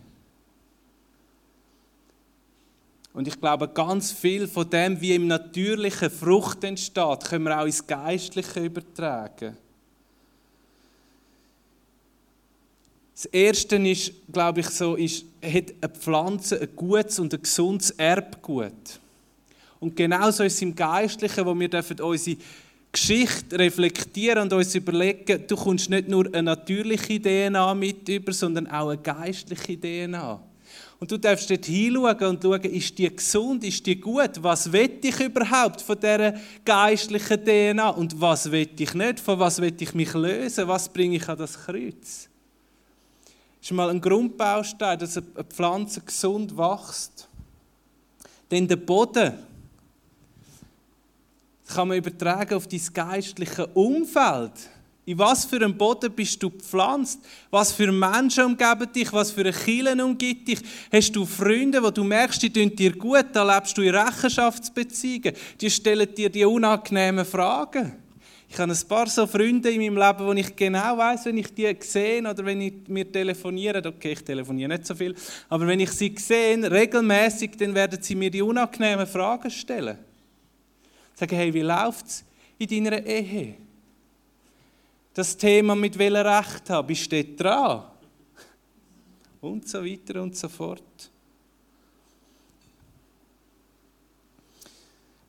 Und 3.18 3.28
ich 3.28 3.42
glaube, 3.42 3.68
ganz 3.68 4.12
viel 4.12 4.48
von 4.48 4.70
dem, 4.70 5.02
wie 5.02 5.16
im 5.16 5.26
natürlichen 5.26 6.12
Frucht 6.12 6.64
entsteht, 6.64 7.26
können 7.26 7.46
wir 7.46 7.60
auch 7.60 7.66
ins 7.66 7.88
Geistliche 7.88 8.64
übertragen. 8.64 9.58
Das 13.16 13.26
Erste 13.26 13.78
ist, 13.78 14.14
glaube 14.32 14.60
ich, 14.60 14.68
so, 14.70 14.96
ist, 14.96 15.26
hat 15.44 15.74
eine 15.82 15.92
Pflanze 15.92 16.62
ein 16.62 16.70
gutes 16.76 17.18
und 17.18 17.34
ein 17.34 17.42
gesundes 17.42 17.90
Erbgut. 17.90 19.00
Und 19.80 19.96
genauso 19.96 20.44
ist 20.44 20.56
es 20.56 20.62
im 20.62 20.76
Geistlichen, 20.76 21.46
wo 21.46 21.58
wir 21.58 21.70
dürfen 21.70 22.00
unsere 22.02 22.38
Geschichte 22.92 23.60
reflektieren 23.60 24.44
und 24.44 24.54
uns 24.54 24.74
überlegen, 24.74 25.44
du 25.48 25.56
kommst 25.56 25.90
nicht 25.90 26.08
nur 26.08 26.26
eine 26.28 26.44
natürliche 26.44 27.22
DNA 27.22 27.74
mit 27.76 28.08
über, 28.10 28.34
sondern 28.34 28.68
auch 28.68 28.90
eine 28.90 29.02
geistliche 29.02 29.80
DNA. 29.80 30.42
Und 31.00 31.12
du 31.12 31.18
darfst 31.18 31.50
dort 31.50 31.66
hinschauen 31.66 32.26
und 32.26 32.42
schauen, 32.42 32.64
ist 32.64 32.98
die 32.98 33.16
gesund, 33.16 33.64
ist 33.64 33.86
die 33.86 34.00
gut? 34.00 34.32
Was 34.42 34.72
will 34.72 34.98
ich 35.04 35.20
überhaupt 35.20 35.82
von 35.82 36.00
dieser 36.00 36.34
geistlichen 36.66 37.44
DNA? 37.46 37.90
Und 37.90 38.20
was 38.20 38.52
will 38.52 38.68
ich 38.78 38.94
nicht? 38.96 39.20
Von 39.20 39.38
was 39.38 39.62
will 39.62 39.76
ich 39.80 39.94
mich 39.94 40.14
lösen? 40.14 40.68
Was 40.68 40.90
bringe 40.90 41.18
ich 41.18 41.30
an 41.30 41.38
das 41.38 41.66
Kreuz? 41.66 42.30
ist 43.62 43.72
mal 43.74 43.90
ein 43.90 44.00
Grundbaustein, 44.00 44.98
dass 44.98 45.18
eine 45.18 45.44
Pflanze 45.44 46.00
gesund 46.00 46.58
wächst. 46.58 47.28
Denn 48.50 48.66
der 48.66 48.78
Boden 48.78 49.34
das 49.34 49.47
kann 51.78 51.90
man 51.90 51.98
übertragen 51.98 52.56
auf 52.56 52.66
dein 52.66 52.82
geistliche 52.92 53.68
Umfeld. 53.68 54.52
In 55.06 55.20
was 55.20 55.46
für 55.46 55.58
einem 55.58 55.78
Boden 55.78 56.12
bist 56.12 56.42
du 56.42 56.50
gepflanzt? 56.50 57.20
Was 57.52 57.72
für 57.72 57.92
Menschen 57.92 58.46
umgeben 58.46 58.92
dich? 58.92 59.14
Was 59.14 59.30
für 59.30 59.44
Kirche 59.44 60.04
umgibt 60.04 60.48
dich? 60.48 60.60
Hast 60.92 61.16
du 61.16 61.24
Freunde, 61.24 61.84
wo 61.84 61.92
du 61.92 62.04
merkst, 62.04 62.42
die 62.42 62.52
tun 62.52 62.76
dir 62.76 62.94
gut? 62.94 63.28
Da 63.32 63.44
lebst 63.44 63.78
du 63.78 63.84
in 63.84 63.94
Rechenschaftsbeziehungen. 63.94 65.34
Die 65.62 65.70
stellen 65.70 66.16
dir 66.16 66.32
die 66.32 66.46
unangenehmen 66.46 67.24
Fragen. 67.24 67.94
Ich 68.50 68.58
habe 68.58 68.72
ein 68.72 68.88
paar 68.88 69.08
so 69.08 69.28
Freunde 69.28 69.70
in 69.70 69.80
meinem 69.80 69.98
Leben, 69.98 70.26
wo 70.26 70.34
ich 70.34 70.56
genau 70.56 70.98
weiß, 70.98 71.26
wenn 71.26 71.38
ich 71.38 71.54
die 71.54 71.78
sehe 71.80 72.28
oder 72.28 72.44
wenn 72.44 72.60
ich 72.60 72.88
mir 72.88 73.12
telefoniere, 73.12 73.88
okay, 73.88 74.14
ich 74.14 74.24
telefoniere 74.24 74.70
nicht 74.70 74.88
so 74.88 74.96
viel, 74.96 75.14
aber 75.48 75.68
wenn 75.68 75.82
ich 75.82 75.92
sie 75.92 76.16
sehe, 76.18 76.72
regelmäßig, 76.72 77.52
dann 77.56 77.76
werden 77.76 78.02
sie 78.02 78.16
mir 78.16 78.32
die 78.32 78.42
unangenehmen 78.42 79.06
Fragen 79.06 79.52
stellen. 79.52 80.07
Sagen, 81.18 81.36
hey, 81.36 81.52
wie 81.52 81.62
läuft 81.62 82.06
es 82.06 82.24
in 82.60 82.68
deiner 82.68 83.04
Ehe? 83.04 83.56
Das 85.16 85.36
Thema, 85.36 85.74
mit 85.74 85.98
welchem 85.98 86.28
Recht 86.28 86.70
habe, 86.70 86.90
bist 86.90 87.12
du 87.12 87.24
dran? 87.24 87.86
Und 89.42 89.68
so 89.68 89.84
weiter 89.84 90.22
und 90.22 90.36
so 90.36 90.48
fort. 90.48 91.12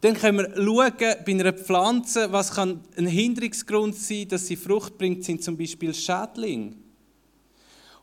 Dann 0.02 0.14
können 0.14 0.38
wir 0.38 0.54
schauen, 0.54 0.92
bei 0.98 1.32
einer 1.32 1.54
Pflanze, 1.54 2.30
was 2.30 2.52
kann 2.52 2.82
ein 2.98 3.06
Hinderungsgrund 3.06 3.96
sein, 3.96 4.28
dass 4.28 4.46
sie 4.46 4.56
Frucht 4.56 4.98
bringt, 4.98 5.24
sind 5.24 5.42
zum 5.42 5.56
Beispiel 5.56 5.94
Schädlinge. 5.94 6.74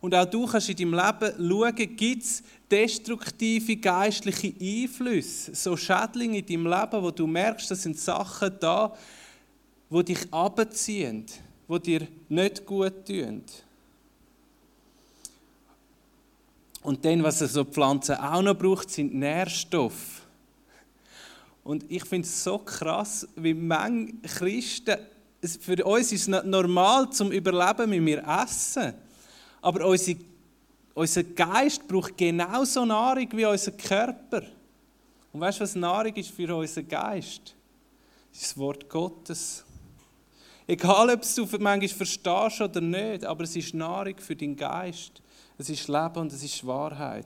Und 0.05 0.13
auch 0.13 0.25
du 0.25 0.45
kannst 0.45 0.69
in 0.69 0.75
deinem 0.75 0.93
Leben 0.93 1.49
schauen, 1.49 1.95
gibt 1.97 2.21
es 2.21 2.43
destruktive 2.69 3.75
geistliche 3.77 4.53
Einflüsse, 4.61 5.55
so 5.55 5.75
Schädlinge 5.75 6.37
in 6.37 6.45
deinem 6.45 6.67
Leben, 6.67 7.01
wo 7.01 7.09
du 7.09 7.25
merkst, 7.25 7.71
das 7.71 7.81
sind 7.81 7.97
Sachen 7.97 8.55
da, 8.59 8.95
wo 9.89 10.03
dich 10.03 10.31
abziehen, 10.31 11.25
wo 11.67 11.79
dir 11.79 12.07
nicht 12.29 12.67
gut 12.67 13.07
tun. 13.07 13.41
Und 16.83 17.03
dann, 17.03 17.23
was 17.23 17.39
so 17.39 17.65
Pflanzen 17.65 18.17
auch 18.17 18.43
noch 18.43 18.53
braucht, 18.53 18.91
sind 18.91 19.15
Nährstoffe. 19.15 20.21
Und 21.63 21.83
ich 21.89 22.05
finde 22.05 22.27
es 22.27 22.43
so 22.43 22.59
krass, 22.59 23.27
wie 23.35 23.55
manche 23.55 24.13
Christen, 24.21 24.97
für 25.61 25.83
uns 25.83 26.11
ist 26.11 26.27
es 26.27 26.43
normal 26.45 27.09
zum 27.09 27.31
Überleben, 27.31 27.89
wenn 27.89 28.05
wir 28.05 28.23
essen. 28.43 28.93
Aber 29.65 29.83
unsere, 29.87 30.19
unser 30.93 31.23
Geist 31.23 31.87
braucht 31.87 32.15
genauso 32.15 32.85
Nahrung 32.85 33.27
wie 33.31 33.45
unser 33.45 33.71
Körper. 33.71 34.43
Und 35.33 35.41
weißt 35.41 35.57
du, 35.57 35.63
was 35.63 35.73
Nahrung 35.73 36.13
ist 36.13 36.29
für 36.29 36.55
unseren 36.55 36.87
Geist? 36.87 37.55
Das 38.31 38.41
ist 38.43 38.51
das 38.51 38.57
Wort 38.59 38.87
Gottes. 38.87 39.65
Egal, 40.67 41.09
ob 41.09 41.21
du 41.21 41.43
es 41.45 41.51
manchmal 41.59 41.87
verstehst 41.87 42.61
oder 42.61 42.79
nicht, 42.79 43.25
aber 43.25 43.43
es 43.43 43.55
ist 43.55 43.73
Nahrung 43.73 44.15
für 44.19 44.35
deinen 44.35 44.55
Geist. 44.55 45.23
Es 45.57 45.67
ist 45.67 45.87
Leben 45.87 46.17
und 46.17 46.31
es 46.31 46.43
ist 46.43 46.67
Wahrheit. 46.67 47.25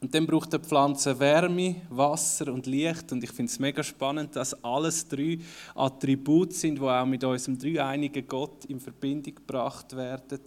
Und 0.00 0.14
dann 0.14 0.26
braucht 0.26 0.54
eine 0.54 0.62
Pflanze 0.62 1.18
Wärme, 1.18 1.76
Wasser 1.90 2.52
und 2.52 2.66
Licht. 2.66 3.10
Und 3.10 3.24
ich 3.24 3.32
finde 3.32 3.50
es 3.50 3.58
mega 3.58 3.82
spannend, 3.82 4.36
dass 4.36 4.62
alles 4.62 5.08
drei 5.08 5.38
Attribute 5.74 6.52
sind, 6.52 6.76
die 6.76 6.82
auch 6.82 7.04
mit 7.04 7.24
unserem 7.24 7.58
dreieinigen 7.58 8.26
Gott 8.28 8.64
in 8.66 8.78
Verbindung 8.78 9.34
gebracht 9.34 9.96
werden. 9.96 10.38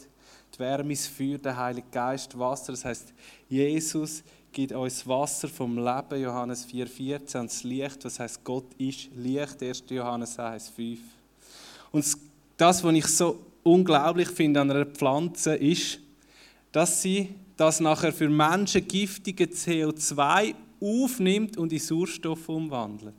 Die 0.54 0.60
Wärme 0.60 0.94
ist 0.94 1.08
Feuer, 1.08 1.38
der 1.38 1.58
Heilige 1.58 1.88
Geist, 1.92 2.38
Wasser. 2.40 2.72
Das 2.72 2.86
heißt, 2.86 3.14
Jesus 3.50 4.24
gibt 4.54 4.72
uns 4.72 5.06
Wasser 5.06 5.50
vom 5.50 5.78
Leben, 5.78 6.22
Johannes 6.22 6.66
4,14, 6.68 7.40
und 7.40 7.50
das 7.50 7.64
Licht, 7.64 8.06
was 8.06 8.20
heißt 8.20 8.44
Gott 8.44 8.74
ist 8.78 9.10
Licht, 9.16 9.62
1. 9.62 9.84
Johannes 9.90 10.38
1,5. 10.38 10.98
Und 11.92 12.06
das, 12.58 12.84
was 12.84 12.94
ich 12.94 13.08
so 13.08 13.40
unglaublich 13.64 14.30
finde 14.30 14.62
an 14.62 14.72
einer 14.72 14.86
Pflanze, 14.86 15.56
ist, 15.56 16.00
dass 16.72 17.02
sie 17.02 17.36
das 17.58 17.80
nachher 17.80 18.14
für 18.14 18.30
Menschen 18.30 18.88
giftige 18.88 19.46
CO2 19.46 20.56
aufnimmt 20.80 21.58
und 21.58 21.72
in 21.72 21.80
Sauerstoff 21.80 22.50
umwandelt. 22.50 23.14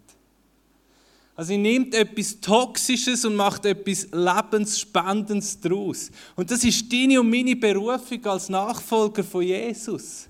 Also 1.35 1.49
sie 1.49 1.59
nimmt 1.59 1.95
etwas 1.95 2.41
Toxisches 2.41 3.25
und 3.25 3.37
macht 3.37 3.65
etwas 3.65 4.09
Lebensspendendes 4.13 5.59
daraus. 5.61 6.11
Und 6.37 6.51
das 6.51 6.63
ist 6.63 6.93
deine 6.93 7.21
und 7.21 7.31
meine 7.31 7.57
Berufung 7.57 8.25
als 8.27 8.49
Nachfolger 8.49 9.25
von 9.25 9.43
Jesus. 9.43 10.29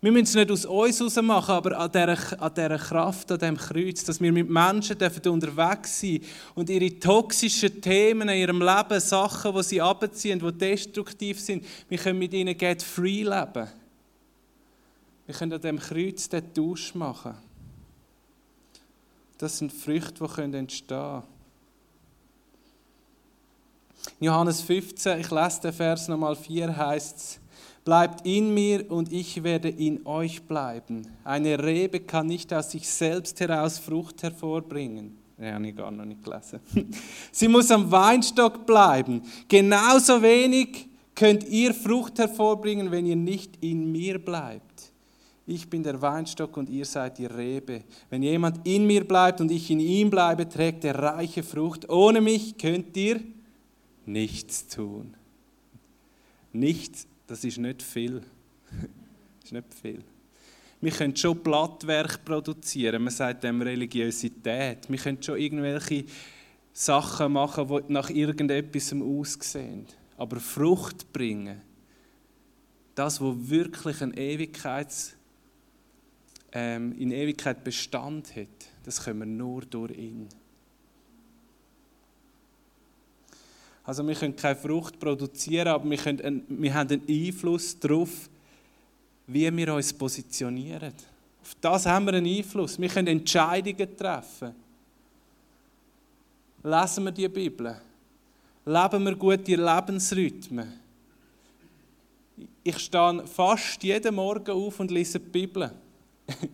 Wir 0.00 0.12
müssen 0.12 0.24
es 0.24 0.34
nicht 0.34 0.50
aus 0.50 0.66
uns 0.66 0.98
heraus 0.98 1.16
machen, 1.22 1.52
aber 1.52 1.78
an 1.78 1.90
dieser, 1.90 2.42
an 2.42 2.54
dieser 2.54 2.78
Kraft, 2.78 3.32
an 3.32 3.38
diesem 3.38 3.56
Kreuz, 3.56 4.04
dass 4.04 4.20
wir 4.20 4.30
mit 4.30 4.48
Menschen 4.48 4.98
dürfen 4.98 5.26
unterwegs 5.28 6.00
sein 6.00 6.20
und 6.54 6.68
ihre 6.68 6.98
toxischen 7.00 7.80
Themen 7.80 8.28
in 8.28 8.40
ihrem 8.40 8.60
Leben, 8.60 9.00
Sachen, 9.00 9.54
die 9.54 9.62
sie 9.62 9.80
abziehen, 9.80 10.38
die 10.38 10.52
destruktiv 10.52 11.40
sind, 11.40 11.64
wir 11.88 11.98
können 11.98 12.18
mit 12.18 12.34
ihnen 12.34 12.56
get 12.56 12.82
free 12.82 13.22
leben. 13.22 13.68
Wir 15.24 15.34
können 15.34 15.54
an 15.54 15.60
diesem 15.60 15.78
Kreuz 15.78 16.28
den 16.28 16.54
Tausch 16.54 16.94
machen. 16.94 17.34
Das 19.38 19.58
sind 19.58 19.72
Früchte, 19.72 20.26
die 20.26 20.56
entstehen 20.56 20.88
können. 20.88 21.22
In 24.20 24.26
Johannes 24.26 24.60
15, 24.60 25.20
ich 25.20 25.30
lese 25.30 25.60
den 25.62 25.72
Vers 25.72 26.08
nochmal 26.08 26.36
4, 26.36 26.76
heißt 26.76 27.16
es, 27.16 27.40
Bleibt 27.86 28.26
in 28.26 28.52
mir 28.52 28.90
und 28.90 29.12
ich 29.12 29.44
werde 29.44 29.68
in 29.68 30.04
euch 30.08 30.42
bleiben. 30.42 31.06
Eine 31.22 31.62
Rebe 31.62 32.00
kann 32.00 32.26
nicht 32.26 32.52
aus 32.52 32.72
sich 32.72 32.88
selbst 32.88 33.38
heraus 33.38 33.78
Frucht 33.78 34.24
hervorbringen. 34.24 35.16
Ja, 35.38 35.52
habe 35.52 35.68
ich 35.68 35.76
gar 35.76 35.92
noch 35.92 36.04
nicht 36.04 36.24
gelesen. 36.24 36.58
Sie 37.30 37.46
muss 37.46 37.70
am 37.70 37.88
Weinstock 37.88 38.66
bleiben. 38.66 39.22
Genauso 39.46 40.20
wenig 40.20 40.88
könnt 41.14 41.48
ihr 41.48 41.72
Frucht 41.72 42.18
hervorbringen, 42.18 42.90
wenn 42.90 43.06
ihr 43.06 43.14
nicht 43.14 43.62
in 43.62 43.92
mir 43.92 44.18
bleibt. 44.18 44.90
Ich 45.46 45.70
bin 45.70 45.84
der 45.84 46.02
Weinstock 46.02 46.56
und 46.56 46.68
ihr 46.68 46.86
seid 46.86 47.18
die 47.18 47.26
Rebe. 47.26 47.84
Wenn 48.10 48.24
jemand 48.24 48.66
in 48.66 48.84
mir 48.84 49.06
bleibt 49.06 49.40
und 49.40 49.52
ich 49.52 49.70
in 49.70 49.78
ihm 49.78 50.10
bleibe, 50.10 50.48
trägt 50.48 50.84
er 50.84 50.98
reiche 50.98 51.44
Frucht. 51.44 51.88
Ohne 51.88 52.20
mich 52.20 52.58
könnt 52.58 52.96
ihr 52.96 53.20
nichts 54.06 54.66
tun. 54.66 55.14
Nichts 56.52 57.06
das 57.26 57.44
ist 57.44 57.58
nicht 57.58 57.82
viel. 57.82 58.20
das 58.20 59.44
ist 59.44 59.52
nicht 59.52 59.74
viel. 59.74 60.02
Wir 60.80 60.92
können 60.92 61.16
schon 61.16 61.38
Blattwerk 61.38 62.24
produzieren, 62.24 63.02
man 63.02 63.12
sagt 63.12 63.44
dem 63.44 63.62
Religiosität. 63.62 64.88
Wir 64.88 64.98
können 64.98 65.22
schon 65.22 65.38
irgendwelche 65.38 66.04
Sachen 66.72 67.32
machen, 67.32 67.66
die 67.68 67.92
nach 67.92 68.10
irgendetwas 68.10 68.92
aussehen. 68.92 69.86
Aber 70.18 70.38
Frucht 70.38 71.12
bringen, 71.12 71.62
das, 72.94 73.20
was 73.20 73.34
wirklich 73.48 74.02
eine 74.02 74.16
Ewigkeits, 74.16 75.14
ähm, 76.52 76.92
in 76.98 77.10
Ewigkeit 77.10 77.64
Bestand 77.64 78.34
hat, 78.36 78.46
das 78.84 79.02
können 79.02 79.20
wir 79.20 79.26
nur 79.26 79.62
durch 79.62 79.96
ihn. 79.96 80.28
Also 83.86 84.06
wir 84.06 84.16
können 84.16 84.34
keine 84.34 84.56
Frucht 84.56 84.98
produzieren, 84.98 85.68
aber 85.68 85.88
wir, 85.88 85.96
können 85.96 86.44
wir 86.48 86.74
haben 86.74 86.90
einen 86.90 87.08
Einfluss 87.08 87.78
darauf, 87.78 88.28
wie 89.28 89.56
wir 89.56 89.74
uns 89.74 89.92
positionieren. 89.92 90.92
Auf 91.40 91.56
das 91.60 91.86
haben 91.86 92.06
wir 92.06 92.14
einen 92.14 92.26
Einfluss. 92.26 92.80
Wir 92.80 92.88
können 92.88 93.06
Entscheidungen 93.06 93.96
treffen. 93.96 94.54
Lesen 96.64 97.04
wir 97.04 97.12
die 97.12 97.28
Bibel? 97.28 97.80
Leben 98.64 99.04
wir 99.04 99.14
gut 99.14 99.46
die 99.46 99.54
Lebensrhythmen? 99.54 100.80
Ich 102.64 102.78
stehe 102.80 103.24
fast 103.24 103.80
jeden 103.84 104.16
Morgen 104.16 104.50
auf 104.50 104.80
und 104.80 104.90
lese 104.90 105.20
die 105.20 105.28
Bibel. 105.28 105.70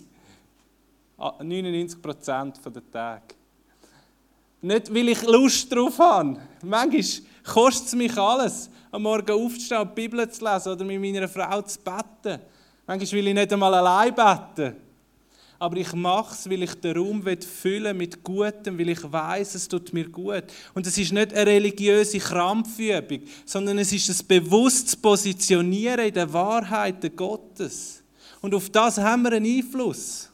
99% 1.18 2.70
der 2.70 2.90
Tage. 2.90 3.41
Nicht, 4.62 4.94
weil 4.94 5.08
ich 5.08 5.22
Lust 5.22 5.72
drauf 5.72 5.98
habe. 5.98 6.38
Manchmal 6.62 7.04
kostet 7.44 7.88
es 7.88 7.94
mich 7.94 8.16
alles, 8.16 8.70
am 8.92 9.02
Morgen 9.02 9.32
aufzustehen, 9.32 9.88
die 9.88 9.94
Bibel 9.94 10.30
zu 10.30 10.44
lesen 10.44 10.72
oder 10.72 10.84
mit 10.84 11.00
meiner 11.00 11.28
Frau 11.28 11.60
zu 11.62 11.78
beten. 11.80 12.40
Manchmal 12.86 13.12
will 13.12 13.28
ich 13.28 13.34
nicht 13.34 13.52
einmal 13.52 13.74
allein 13.74 14.14
beten. 14.14 14.76
Aber 15.58 15.76
ich 15.76 15.92
mache 15.92 16.34
es, 16.34 16.50
weil 16.50 16.62
ich 16.62 16.74
den 16.74 16.96
Raum 16.96 17.22
füllen 17.40 17.96
mit 17.96 18.22
Gutem, 18.22 18.78
weil 18.78 18.88
ich 18.88 19.12
weiß, 19.12 19.54
es 19.54 19.68
tut 19.68 19.92
mir 19.92 20.08
gut. 20.08 20.44
Und 20.74 20.86
es 20.86 20.98
ist 20.98 21.12
nicht 21.12 21.32
eine 21.32 21.46
religiöse 21.46 22.18
Krampfübung, 22.18 23.20
sondern 23.44 23.78
es 23.78 23.92
ist 23.92 24.08
das 24.08 24.22
bewusstes 24.22 24.96
Positionieren 24.96 26.06
in 26.06 26.14
der 26.14 26.32
Wahrheit 26.32 27.16
Gottes. 27.16 28.02
Und 28.40 28.54
auf 28.54 28.70
das 28.70 28.98
haben 28.98 29.22
wir 29.22 29.32
einen 29.32 29.58
Einfluss. 29.58 30.31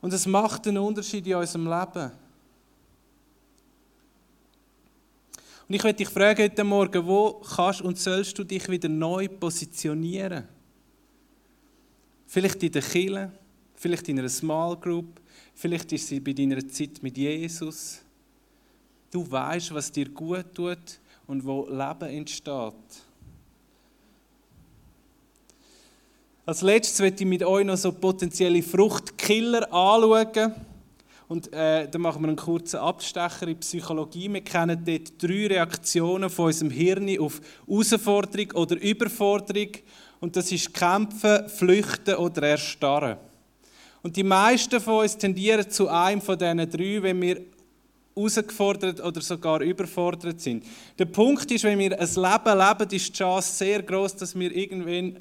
Und 0.00 0.12
es 0.12 0.26
macht 0.26 0.66
einen 0.66 0.78
Unterschied 0.78 1.26
in 1.26 1.34
unserem 1.34 1.64
Leben. 1.64 2.12
Und 5.68 5.74
ich 5.74 5.82
möchte 5.82 6.04
dich 6.04 6.08
fragen 6.08 6.44
heute 6.44 6.62
Morgen, 6.62 7.06
wo 7.06 7.40
kannst 7.40 7.82
und 7.82 7.98
sollst 7.98 8.38
du 8.38 8.44
dich 8.44 8.68
wieder 8.68 8.88
neu 8.88 9.26
positionieren? 9.26 10.44
Vielleicht 12.26 12.62
in 12.62 12.72
der 12.72 12.82
Kirche, 12.82 13.32
vielleicht 13.74 14.08
in 14.08 14.18
einer 14.18 14.28
Small 14.28 14.76
Group, 14.76 15.20
vielleicht 15.54 15.90
ist 15.92 16.06
sie 16.06 16.20
bei 16.20 16.32
deiner 16.32 16.66
Zeit 16.68 17.02
mit 17.02 17.16
Jesus. 17.16 18.00
Du 19.10 19.28
weißt, 19.28 19.74
was 19.74 19.90
dir 19.90 20.08
gut 20.08 20.54
tut 20.54 21.00
und 21.26 21.44
wo 21.44 21.66
Leben 21.68 22.10
entsteht. 22.10 23.05
Als 26.48 26.62
letztes 26.62 27.00
möchte 27.00 27.24
ich 27.24 27.28
mit 27.28 27.42
euch 27.42 27.66
noch 27.66 27.76
so 27.76 27.90
potenzielle 27.90 28.62
Fruchtkiller 28.62 29.64
anschauen. 29.72 30.54
Und 31.26 31.52
äh, 31.52 31.88
dann 31.88 32.00
machen 32.00 32.22
wir 32.22 32.28
einen 32.28 32.36
kurzen 32.36 32.76
Abstecher 32.76 33.48
in 33.48 33.58
Psychologie. 33.58 34.32
Wir 34.32 34.42
kennen 34.42 34.80
dort 34.84 35.20
drei 35.20 35.48
Reaktionen 35.48 36.30
von 36.30 36.46
unserem 36.46 36.70
Hirn 36.70 37.18
auf 37.18 37.40
Herausforderung 37.66 38.52
oder 38.52 38.80
Überforderung. 38.80 39.70
Und 40.20 40.36
das 40.36 40.52
ist 40.52 40.72
Kämpfen, 40.72 41.48
Flüchten 41.48 42.14
oder 42.14 42.44
Erstarren. 42.44 43.16
Und 44.02 44.14
die 44.14 44.22
meisten 44.22 44.80
von 44.80 45.02
uns 45.02 45.18
tendieren 45.18 45.68
zu 45.68 45.88
einem 45.88 46.20
von 46.20 46.38
diesen 46.38 46.70
drei, 46.70 47.02
wenn 47.02 47.20
wir 47.22 47.40
herausgefordert 48.14 49.00
oder 49.00 49.20
sogar 49.20 49.62
überfordert 49.62 50.40
sind. 50.40 50.64
Der 50.96 51.06
Punkt 51.06 51.50
ist, 51.50 51.64
wenn 51.64 51.80
wir 51.80 51.98
ein 51.98 52.06
Leben 52.06 52.58
leben, 52.58 52.94
ist 52.94 53.08
die 53.08 53.18
Chance 53.18 53.52
sehr 53.52 53.82
groß, 53.82 54.14
dass 54.14 54.38
wir 54.38 54.54
irgendwann 54.54 55.18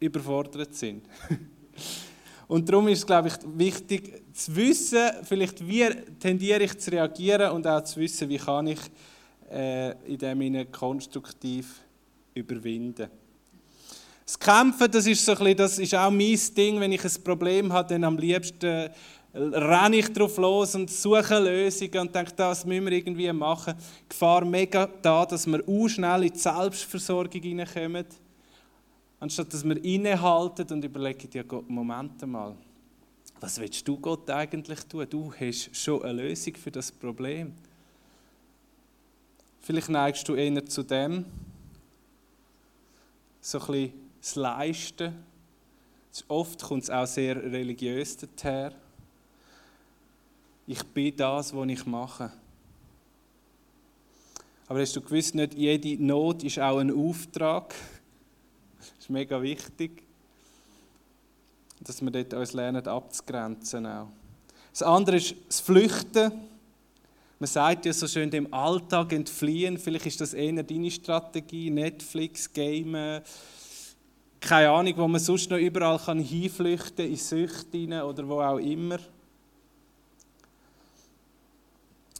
überfordert 0.00 0.74
sind. 0.74 1.04
Und 2.48 2.68
darum 2.68 2.88
ist 2.88 2.98
es, 2.98 3.06
glaube 3.06 3.28
ich, 3.28 3.34
wichtig 3.54 4.24
zu 4.32 4.56
wissen, 4.56 5.08
vielleicht 5.22 5.64
wie 5.64 5.88
tendiere 6.18 6.64
ich 6.64 6.76
zu 6.78 6.90
reagieren 6.90 7.52
und 7.52 7.64
auch 7.64 7.84
zu 7.84 8.00
wissen, 8.00 8.28
wie 8.28 8.38
kann 8.38 8.66
ich 8.66 8.80
äh, 9.48 9.92
in 10.12 10.18
dem 10.18 10.72
konstruktiv 10.72 11.80
überwinden. 12.34 13.08
Das 14.26 14.36
Kämpfen, 14.36 14.90
das 14.90 15.06
ist, 15.06 15.24
so 15.24 15.36
bisschen, 15.36 15.56
das 15.56 15.78
ist 15.78 15.94
auch 15.94 16.10
mein 16.10 16.38
Ding, 16.56 16.80
wenn 16.80 16.90
ich 16.90 17.04
ein 17.04 17.22
Problem 17.22 17.72
habe, 17.72 17.88
dann 17.88 18.02
am 18.02 18.18
liebsten 18.18 18.90
renne 19.32 19.96
ich 19.98 20.12
drauf 20.12 20.36
los 20.36 20.74
und 20.74 20.90
suche 20.90 21.38
Lösungen 21.38 21.98
und 21.98 22.14
denke, 22.14 22.32
das 22.34 22.64
müssen 22.64 22.84
wir 22.84 22.92
irgendwie 22.92 23.32
machen. 23.32 23.74
Die 23.76 24.08
Gefahr 24.08 24.44
mega 24.44 24.88
da, 25.02 25.24
dass 25.24 25.46
wir 25.46 25.62
auch 25.68 25.88
schnell 25.88 26.24
in 26.24 26.32
die 26.32 26.38
Selbstversorgung 26.38 27.42
hineinkommen 27.42 28.06
Anstatt 29.20 29.52
dass 29.52 29.64
wir 29.64 29.84
innehalten 29.84 30.66
und 30.72 30.82
überlegen, 30.82 31.28
ja 31.34 31.42
Gott, 31.42 31.68
Moment 31.68 32.26
mal, 32.26 32.56
was 33.38 33.60
willst 33.60 33.86
du 33.86 33.98
Gott 33.98 34.28
eigentlich 34.30 34.80
tun? 34.84 35.06
Du 35.08 35.32
hast 35.32 35.76
schon 35.76 36.02
eine 36.02 36.22
Lösung 36.22 36.54
für 36.56 36.70
das 36.70 36.90
Problem. 36.90 37.52
Vielleicht 39.60 39.90
neigst 39.90 40.26
du 40.26 40.34
eher 40.34 40.64
zu 40.64 40.82
dem, 40.82 41.26
so 43.42 43.60
ein 43.60 43.66
bisschen 43.66 43.92
das 44.20 44.34
Leisten. 44.36 45.14
Oft 46.26 46.62
kommt 46.62 46.84
es 46.84 46.90
auch 46.90 47.06
sehr 47.06 47.36
religiös 47.36 48.16
daher. 48.36 48.72
Ich 50.66 50.82
bin 50.82 51.16
das, 51.16 51.54
was 51.54 51.68
ich 51.68 51.86
mache. 51.86 52.32
Aber 54.66 54.80
hast 54.80 54.96
du 54.96 55.00
gewusst, 55.00 55.34
nicht 55.34 55.54
jede 55.54 56.02
Not 56.02 56.42
ist 56.42 56.58
auch 56.58 56.78
ein 56.78 56.90
Auftrag. 56.90 57.74
Das 58.80 58.92
ist 59.00 59.10
mega 59.10 59.40
wichtig, 59.42 60.02
dass 61.80 62.00
wir 62.00 62.10
dort 62.10 62.32
uns 62.34 62.52
lernen 62.54 62.86
abzugrenzen. 62.86 63.86
Auch. 63.86 64.08
Das 64.72 64.82
andere 64.82 65.16
ist 65.16 65.34
das 65.48 65.60
Flüchten. 65.60 66.32
Man 67.38 67.46
sagt 67.46 67.86
ja 67.86 67.92
so 67.92 68.06
schön, 68.06 68.30
dem 68.30 68.52
Alltag 68.52 69.12
entfliehen. 69.12 69.78
Vielleicht 69.78 70.06
ist 70.06 70.20
das 70.20 70.34
eher 70.34 70.62
deine 70.62 70.90
Strategie. 70.90 71.70
Netflix, 71.70 72.52
Gamen, 72.52 73.22
keine 74.40 74.70
Ahnung, 74.70 74.94
wo 74.96 75.08
man 75.08 75.20
sonst 75.20 75.50
noch 75.50 75.58
überall 75.58 75.98
kann 75.98 76.18
hinflüchten 76.18 76.96
kann, 76.96 77.10
in 77.10 77.16
Süchte 77.16 78.04
oder 78.04 78.26
wo 78.26 78.40
auch 78.40 78.58
immer. 78.58 78.98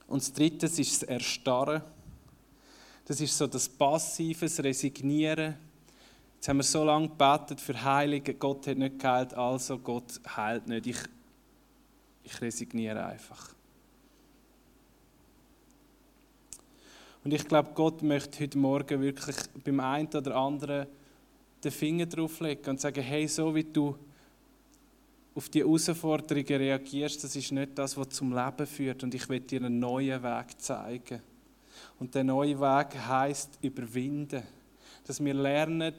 Und 0.06 0.22
das 0.22 0.32
Dritte 0.32 0.66
ist 0.66 0.78
das 0.78 1.02
Erstarren. 1.04 1.82
Das 3.06 3.20
ist 3.20 3.36
so 3.36 3.46
das 3.46 3.68
passives 3.68 4.62
Resignieren 4.62 5.56
Jetzt 6.40 6.48
haben 6.48 6.56
wir 6.56 6.62
so 6.62 6.84
lange 6.84 7.06
gebetet 7.06 7.60
für 7.60 7.84
Heilung, 7.84 8.22
Gott 8.38 8.66
hat 8.66 8.78
nicht 8.78 8.98
geheilt, 8.98 9.34
also 9.34 9.78
Gott 9.78 10.18
heilt 10.26 10.66
nicht. 10.68 10.86
Ich, 10.86 10.96
ich 12.24 12.40
resigniere 12.40 13.04
einfach. 13.04 13.50
Und 17.22 17.34
ich 17.34 17.46
glaube, 17.46 17.72
Gott 17.74 18.00
möchte 18.00 18.42
heute 18.42 18.56
Morgen 18.56 19.02
wirklich 19.02 19.36
beim 19.62 19.80
einen 19.80 20.08
oder 20.08 20.34
anderen 20.34 20.86
den 21.62 21.70
Finger 21.70 22.06
drauflegen 22.06 22.70
und 22.70 22.80
sagen, 22.80 23.02
hey, 23.02 23.28
so 23.28 23.54
wie 23.54 23.64
du 23.64 23.94
auf 25.34 25.50
die 25.50 25.60
Herausforderungen 25.60 26.56
reagierst, 26.56 27.22
das 27.22 27.36
ist 27.36 27.52
nicht 27.52 27.76
das, 27.76 27.98
was 27.98 28.08
zum 28.08 28.34
Leben 28.34 28.66
führt. 28.66 29.02
Und 29.02 29.14
ich 29.14 29.28
will 29.28 29.40
dir 29.40 29.60
einen 29.60 29.78
neuen 29.78 30.22
Weg 30.22 30.58
zeigen. 30.58 31.20
Und 31.98 32.14
der 32.14 32.24
neue 32.24 32.58
Weg 32.58 32.96
heißt 32.98 33.58
überwinden. 33.60 34.42
Dass 35.06 35.22
wir 35.22 35.34
lernen, 35.34 35.92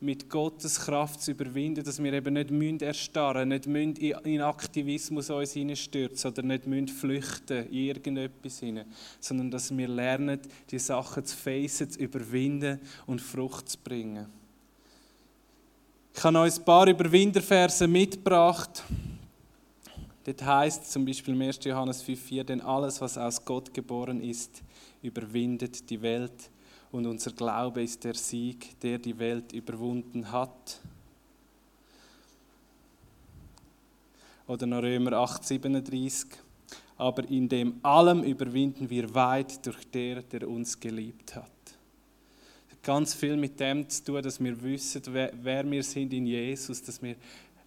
mit 0.00 0.30
Gottes 0.30 0.78
Kraft 0.80 1.20
zu 1.20 1.32
überwinden, 1.32 1.82
dass 1.82 2.00
wir 2.00 2.12
eben 2.12 2.34
nicht 2.34 2.50
müssen 2.50 2.80
erstarren 2.80 3.48
nicht 3.48 3.66
müssen 3.66 3.96
in 3.96 4.40
Aktivismus 4.40 5.28
uns 5.30 5.52
hineinstürzen 5.52 6.30
oder 6.30 6.42
nicht 6.42 6.66
müssen 6.66 6.88
flüchten 6.88 7.66
in 7.66 7.72
irgendetwas 7.72 8.60
hinein, 8.60 8.86
sondern 9.18 9.50
dass 9.50 9.76
wir 9.76 9.88
lernen, 9.88 10.40
die 10.70 10.78
Sachen 10.78 11.24
zu 11.24 11.36
facen, 11.36 11.90
zu 11.90 11.98
überwinden 11.98 12.80
und 13.06 13.20
Frucht 13.20 13.70
zu 13.70 13.78
bringen. 13.78 14.26
Ich 16.14 16.24
habe 16.24 16.38
euch 16.38 16.58
ein 16.58 16.64
paar 16.64 16.86
Überwinderverse 16.86 17.86
mitgebracht. 17.86 18.82
Dort 20.24 20.44
heißt 20.44 20.90
zum 20.90 21.04
Beispiel 21.04 21.34
im 21.34 21.42
1. 21.42 21.60
Johannes 21.62 22.04
5,4: 22.04 22.44
Denn 22.44 22.60
alles, 22.60 23.00
was 23.00 23.16
aus 23.16 23.44
Gott 23.44 23.72
geboren 23.72 24.20
ist, 24.20 24.62
überwindet 25.00 25.88
die 25.88 26.02
Welt 26.02 26.50
und 26.90 27.06
unser 27.06 27.32
Glaube 27.32 27.82
ist 27.82 28.04
der 28.04 28.14
Sieg, 28.14 28.80
der 28.80 28.98
die 28.98 29.18
Welt 29.18 29.52
überwunden 29.52 30.30
hat. 30.32 30.80
Oder 34.46 34.66
noch 34.66 34.82
Römer 34.82 35.12
8, 35.12 35.44
37. 35.44 36.30
Aber 36.96 37.28
in 37.28 37.48
dem 37.48 37.78
allem 37.82 38.22
überwinden 38.22 38.88
wir 38.88 39.14
weit 39.14 39.64
durch 39.66 39.86
der, 39.90 40.22
der 40.22 40.48
uns 40.48 40.80
geliebt 40.80 41.36
hat. 41.36 41.50
ganz 42.82 43.12
viel 43.12 43.36
mit 43.36 43.60
dem 43.60 43.86
zu 43.88 44.04
tun, 44.04 44.22
dass 44.22 44.42
wir 44.42 44.62
wissen, 44.62 45.02
wer, 45.08 45.30
wer 45.42 45.70
wir 45.70 45.82
sind 45.82 46.12
in 46.12 46.26
Jesus, 46.26 46.82
dass 46.82 47.02
wir 47.02 47.16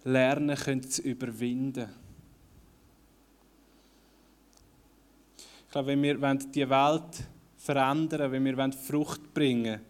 lernen 0.02 0.56
können 0.56 0.82
zu 0.82 1.00
überwinden. 1.02 1.88
Ich 5.38 5.70
glaube, 5.70 5.88
wenn 5.88 6.02
wir 6.02 6.34
die 6.34 6.68
Welt 6.68 7.28
verändern 7.62 8.32
wenn 8.32 8.44
wir 8.44 8.72
Frucht 8.72 9.32
bringen 9.32 9.64
wollen, 9.64 9.80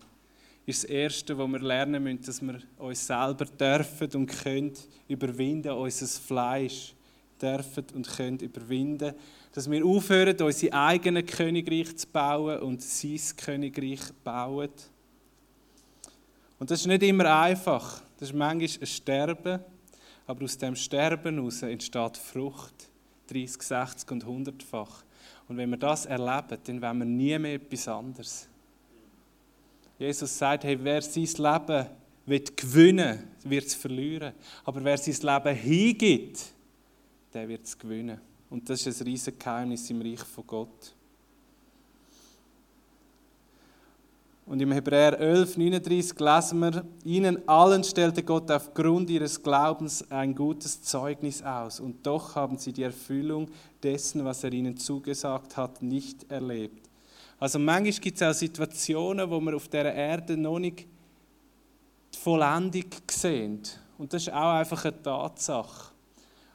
ist 0.67 0.85
das 0.85 0.91
Erste, 0.91 1.37
was 1.37 1.49
wir 1.49 1.59
lernen 1.59 2.03
müssen, 2.03 2.23
dass 2.23 2.43
wir 2.43 2.61
uns 2.79 3.07
selber 3.07 3.47
dürfen 3.47 4.09
und 4.15 4.27
können 4.27 4.73
überwinden, 5.09 5.73
unser 5.73 6.07
Fleisch 6.07 6.95
dürfen 7.41 7.85
und 7.95 8.09
können 8.09 8.39
überwinden, 8.39 9.15
dass 9.53 9.71
wir 9.71 9.85
aufhören, 9.85 10.41
unser 10.41 10.73
eigenes 10.73 11.27
Königreich 11.27 11.97
zu 11.97 12.07
bauen 12.07 12.61
und 12.61 12.83
sein 12.83 13.21
Königreich 13.37 14.01
bauen. 14.23 14.71
Und 16.59 16.71
das 16.71 16.81
ist 16.81 16.87
nicht 16.87 17.03
immer 17.03 17.41
einfach. 17.41 18.03
Das 18.19 18.29
ist 18.29 18.37
manchmal 18.37 18.81
ein 18.81 18.87
Sterben, 18.87 19.61
aber 20.27 20.45
aus 20.45 20.59
dem 20.59 20.77
Sterben 20.77 21.37
heraus 21.37 21.63
entsteht 21.63 22.17
Frucht, 22.19 22.89
30, 23.29 23.63
60 23.63 24.11
und 24.13 24.25
100-fach. 24.25 25.03
Und 25.53 25.59
wenn 25.59 25.69
wir 25.69 25.77
das 25.77 26.07
erleben, 26.07 26.57
dann 26.65 26.81
wollen 26.81 26.99
wir 27.01 27.05
nie 27.05 27.39
mehr 27.39 27.57
etwas 27.57 27.87
anderes. 27.87 28.49
Jesus 29.99 30.39
sagt, 30.39 30.65
hey, 30.65 30.79
wer 30.83 31.03
sein 31.03 31.25
Leben 31.25 31.87
wird 32.25 32.57
gewinnen, 32.57 33.25
wird 33.45 33.67
es 33.67 33.75
verlieren. 33.75 34.33
Aber 34.65 34.83
wer 34.83 34.97
sein 34.97 35.15
Leben 35.15 35.55
hingibt, 35.55 36.41
der 37.35 37.47
wird 37.47 37.67
es 37.67 37.79
gewinnen. 37.79 38.19
Und 38.49 38.67
das 38.71 38.87
ist 38.87 39.03
ein 39.03 39.09
riesiges 39.09 39.39
Geheimnis 39.39 39.91
im 39.91 40.01
Reich 40.01 40.21
von 40.21 40.47
Gott. 40.47 40.95
Und 44.53 44.61
im 44.61 44.71
Hebräer 44.71 45.19
11, 45.19 45.57
39 45.57 46.21
lesen 46.21 46.59
wir, 46.59 46.85
ihnen 47.05 47.49
allen 47.49 47.83
stellte 47.83 48.23
Gott 48.23 48.51
aufgrund 48.51 49.09
ihres 49.09 49.43
Glaubens 49.43 50.05
ein 50.11 50.35
gutes 50.35 50.83
Zeugnis 50.83 51.43
aus. 51.43 51.81
Und 51.81 52.07
doch 52.07 52.35
haben 52.35 52.59
sie 52.59 52.71
die 52.71 52.83
Erfüllung 52.83 53.49
dessen, 53.83 54.27
was 54.27 54.45
er 54.45 54.53
ihnen 54.53 54.77
zugesagt 54.77 55.57
hat, 55.57 55.81
nicht 55.81 56.31
erlebt. 56.31 56.87
Also 57.41 57.59
manchmal 57.59 57.93
gibt 57.93 58.21
es 58.21 58.29
auch 58.29 58.39
Situationen, 58.39 59.31
wo 59.31 59.41
wir 59.41 59.57
auf 59.57 59.69
dieser 59.69 59.95
Erde 59.95 60.37
noch 60.37 60.59
nicht 60.59 60.87
die 62.13 62.19
Vollendung 62.19 62.91
sehen. 63.11 63.63
Und 63.97 64.13
das 64.13 64.25
ist 64.25 64.35
auch 64.35 64.53
einfach 64.53 64.85
eine 64.85 65.03
Tatsache. 65.03 65.92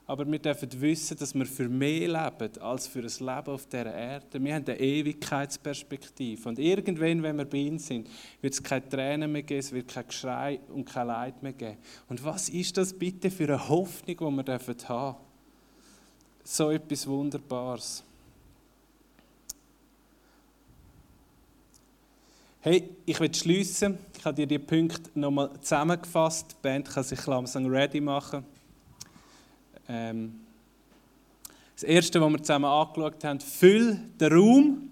Aber 0.09 0.25
wir 0.25 0.39
dürfen 0.39 0.69
wissen, 0.79 1.17
dass 1.17 1.35
wir 1.35 1.45
für 1.45 1.67
mehr 1.67 2.07
leben 2.07 2.61
als 2.61 2.87
für 2.87 2.99
ein 2.99 3.03
Leben 3.03 3.53
auf 3.53 3.65
dieser 3.65 3.93
Erde. 3.93 4.41
Wir 4.41 4.55
haben 4.55 4.65
eine 4.65 4.79
Ewigkeitsperspektive. 4.79 6.47
Und 6.47 6.59
irgendwann, 6.59 7.21
wenn 7.21 7.37
wir 7.37 7.43
bei 7.43 7.57
ihm 7.57 7.77
sind, 7.77 8.07
wird 8.39 8.53
es 8.53 8.63
keine 8.63 8.87
Tränen 8.87 9.29
mehr 9.29 9.43
geben, 9.43 9.59
es 9.59 9.73
wird 9.73 9.89
kein 9.89 10.07
Geschrei 10.07 10.61
und 10.69 10.85
kein 10.85 11.07
Leid 11.07 11.43
mehr 11.43 11.51
geben. 11.51 11.77
Und 12.07 12.23
was 12.23 12.47
ist 12.47 12.77
das 12.77 12.93
bitte 12.93 13.29
für 13.29 13.43
eine 13.43 13.67
Hoffnung, 13.67 14.15
die 14.15 14.19
wir 14.19 14.27
haben 14.27 14.45
dürfen? 14.45 15.15
So 16.45 16.71
etwas 16.71 17.05
Wunderbares. 17.05 18.01
Hey, 22.61 22.89
ich 23.05 23.19
will 23.19 23.33
schließen. 23.33 23.97
Ich 24.17 24.23
habe 24.23 24.35
dir 24.35 24.47
die 24.47 24.59
Punkte 24.59 25.09
nochmal 25.19 25.51
zusammengefasst. 25.59 26.51
Die 26.51 26.55
Band 26.61 26.89
kann 26.89 27.03
sich 27.03 27.25
langsam 27.25 27.65
ready 27.65 27.99
machen. 27.99 28.45
Ähm, 29.89 30.41
das 31.75 31.83
erste, 31.83 32.19
was 32.19 32.31
wir 32.31 32.41
zusammen 32.41 32.65
angeschaut 32.65 33.23
haben, 33.23 33.39
füll 33.39 33.99
den 34.19 34.33
Raum. 34.33 34.89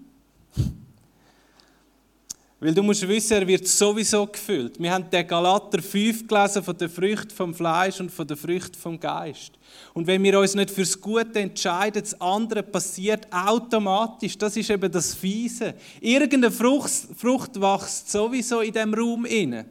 Weil 2.58 2.72
du 2.72 2.82
musst 2.82 3.06
wissen, 3.06 3.34
er 3.34 3.46
wird 3.46 3.66
sowieso 3.66 4.26
gefüllt. 4.26 4.80
Wir 4.80 4.90
haben 4.90 5.10
den 5.10 5.26
Galater 5.26 5.82
5 5.82 6.26
gelesen 6.26 6.62
von 6.62 6.76
der 6.78 6.88
Frucht 6.88 7.30
vom 7.30 7.54
Fleisch 7.54 8.00
und 8.00 8.10
von 8.10 8.26
der 8.26 8.36
Frucht 8.36 8.74
vom 8.74 8.98
Geist. 8.98 9.52
Und 9.92 10.06
wenn 10.06 10.22
wir 10.22 10.40
uns 10.40 10.54
nicht 10.54 10.70
fürs 10.70 10.98
Gute 10.98 11.38
entscheiden, 11.38 12.02
das 12.02 12.18
andere 12.18 12.62
passiert 12.62 13.26
automatisch. 13.30 14.38
Das 14.38 14.56
ist 14.56 14.70
eben 14.70 14.90
das 14.90 15.14
Fiese. 15.14 15.74
Irgendeine 16.00 16.50
Frucht, 16.50 16.90
Frucht 17.16 17.60
wächst 17.60 18.10
sowieso 18.10 18.62
in 18.62 18.72
dem 18.72 18.94
Raum 18.94 19.26
inne. 19.26 19.66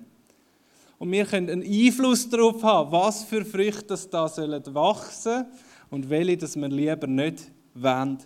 Und 0.97 1.11
wir 1.11 1.25
können 1.25 1.49
einen 1.49 1.63
Einfluss 1.63 2.29
darauf 2.29 2.63
haben, 2.63 2.91
was 2.91 3.23
für 3.23 3.43
Früchte 3.43 3.85
das 3.87 4.09
da 4.09 4.27
sollen 4.27 4.63
wachsen 4.73 5.45
und 5.89 6.09
welche, 6.09 6.37
dass 6.37 6.55
wir 6.55 6.69
lieber 6.69 7.07
nicht 7.07 7.51
haben. 7.83 8.17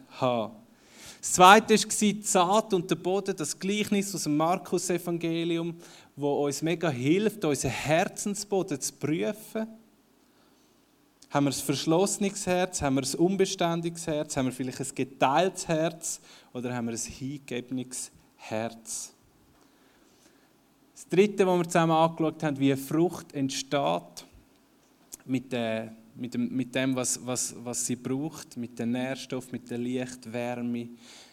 Das 1.22 1.34
zweite 1.34 1.74
war 1.74 1.90
die 2.00 2.22
Saat 2.22 2.74
und 2.74 2.90
der 2.90 2.96
Boden, 2.96 3.36
das 3.36 3.60
Gleichnis 3.60 4.14
aus 4.16 4.24
dem 4.24 4.38
Markus-Evangelium, 4.38 5.76
wo 6.16 6.46
uns 6.46 6.62
mega 6.62 6.90
hilft, 6.90 7.44
unseren 7.44 7.72
Herzensboden 7.72 8.80
zu 8.80 8.94
prüfen. 8.94 9.68
Haben 11.30 11.46
wir 11.46 11.52
ein 11.52 11.54
verschlossenes 11.54 12.48
Herz, 12.48 12.82
haben 12.82 12.96
wir 12.96 13.04
ein 13.04 13.20
unbeständiges 13.20 14.08
Herz, 14.08 14.38
haben 14.38 14.46
wir 14.46 14.52
vielleicht 14.52 14.80
ein 14.80 14.96
geteiltes 14.96 15.68
Herz 15.68 16.22
oder 16.54 16.74
haben 16.74 16.88
wir 16.88 16.94
ein 16.94 16.98
hingegebenes 16.98 18.12
Herz? 18.36 19.14
Das 21.00 21.08
dritte, 21.08 21.48
was 21.48 21.58
wir 21.58 21.64
zusammen 21.64 21.94
angeschaut 21.94 22.44
haben, 22.44 22.60
wie 22.60 22.74
eine 22.74 22.82
Frucht 22.82 23.32
entsteht 23.34 24.26
mit, 25.24 25.50
der, 25.50 25.96
mit 26.14 26.34
dem, 26.34 26.54
mit 26.54 26.76
dem 26.76 26.94
was, 26.94 27.26
was, 27.26 27.56
was 27.64 27.86
sie 27.86 27.96
braucht, 27.96 28.58
mit 28.58 28.78
den 28.78 28.92
Nährstoffen, 28.92 29.54
mit 29.54 29.72
der 29.72 29.78
Licht, 29.78 30.30
Wärme, 30.34 30.90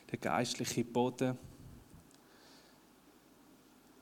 der 0.08 0.20
geistliche 0.20 0.84
Boden. 0.84 1.36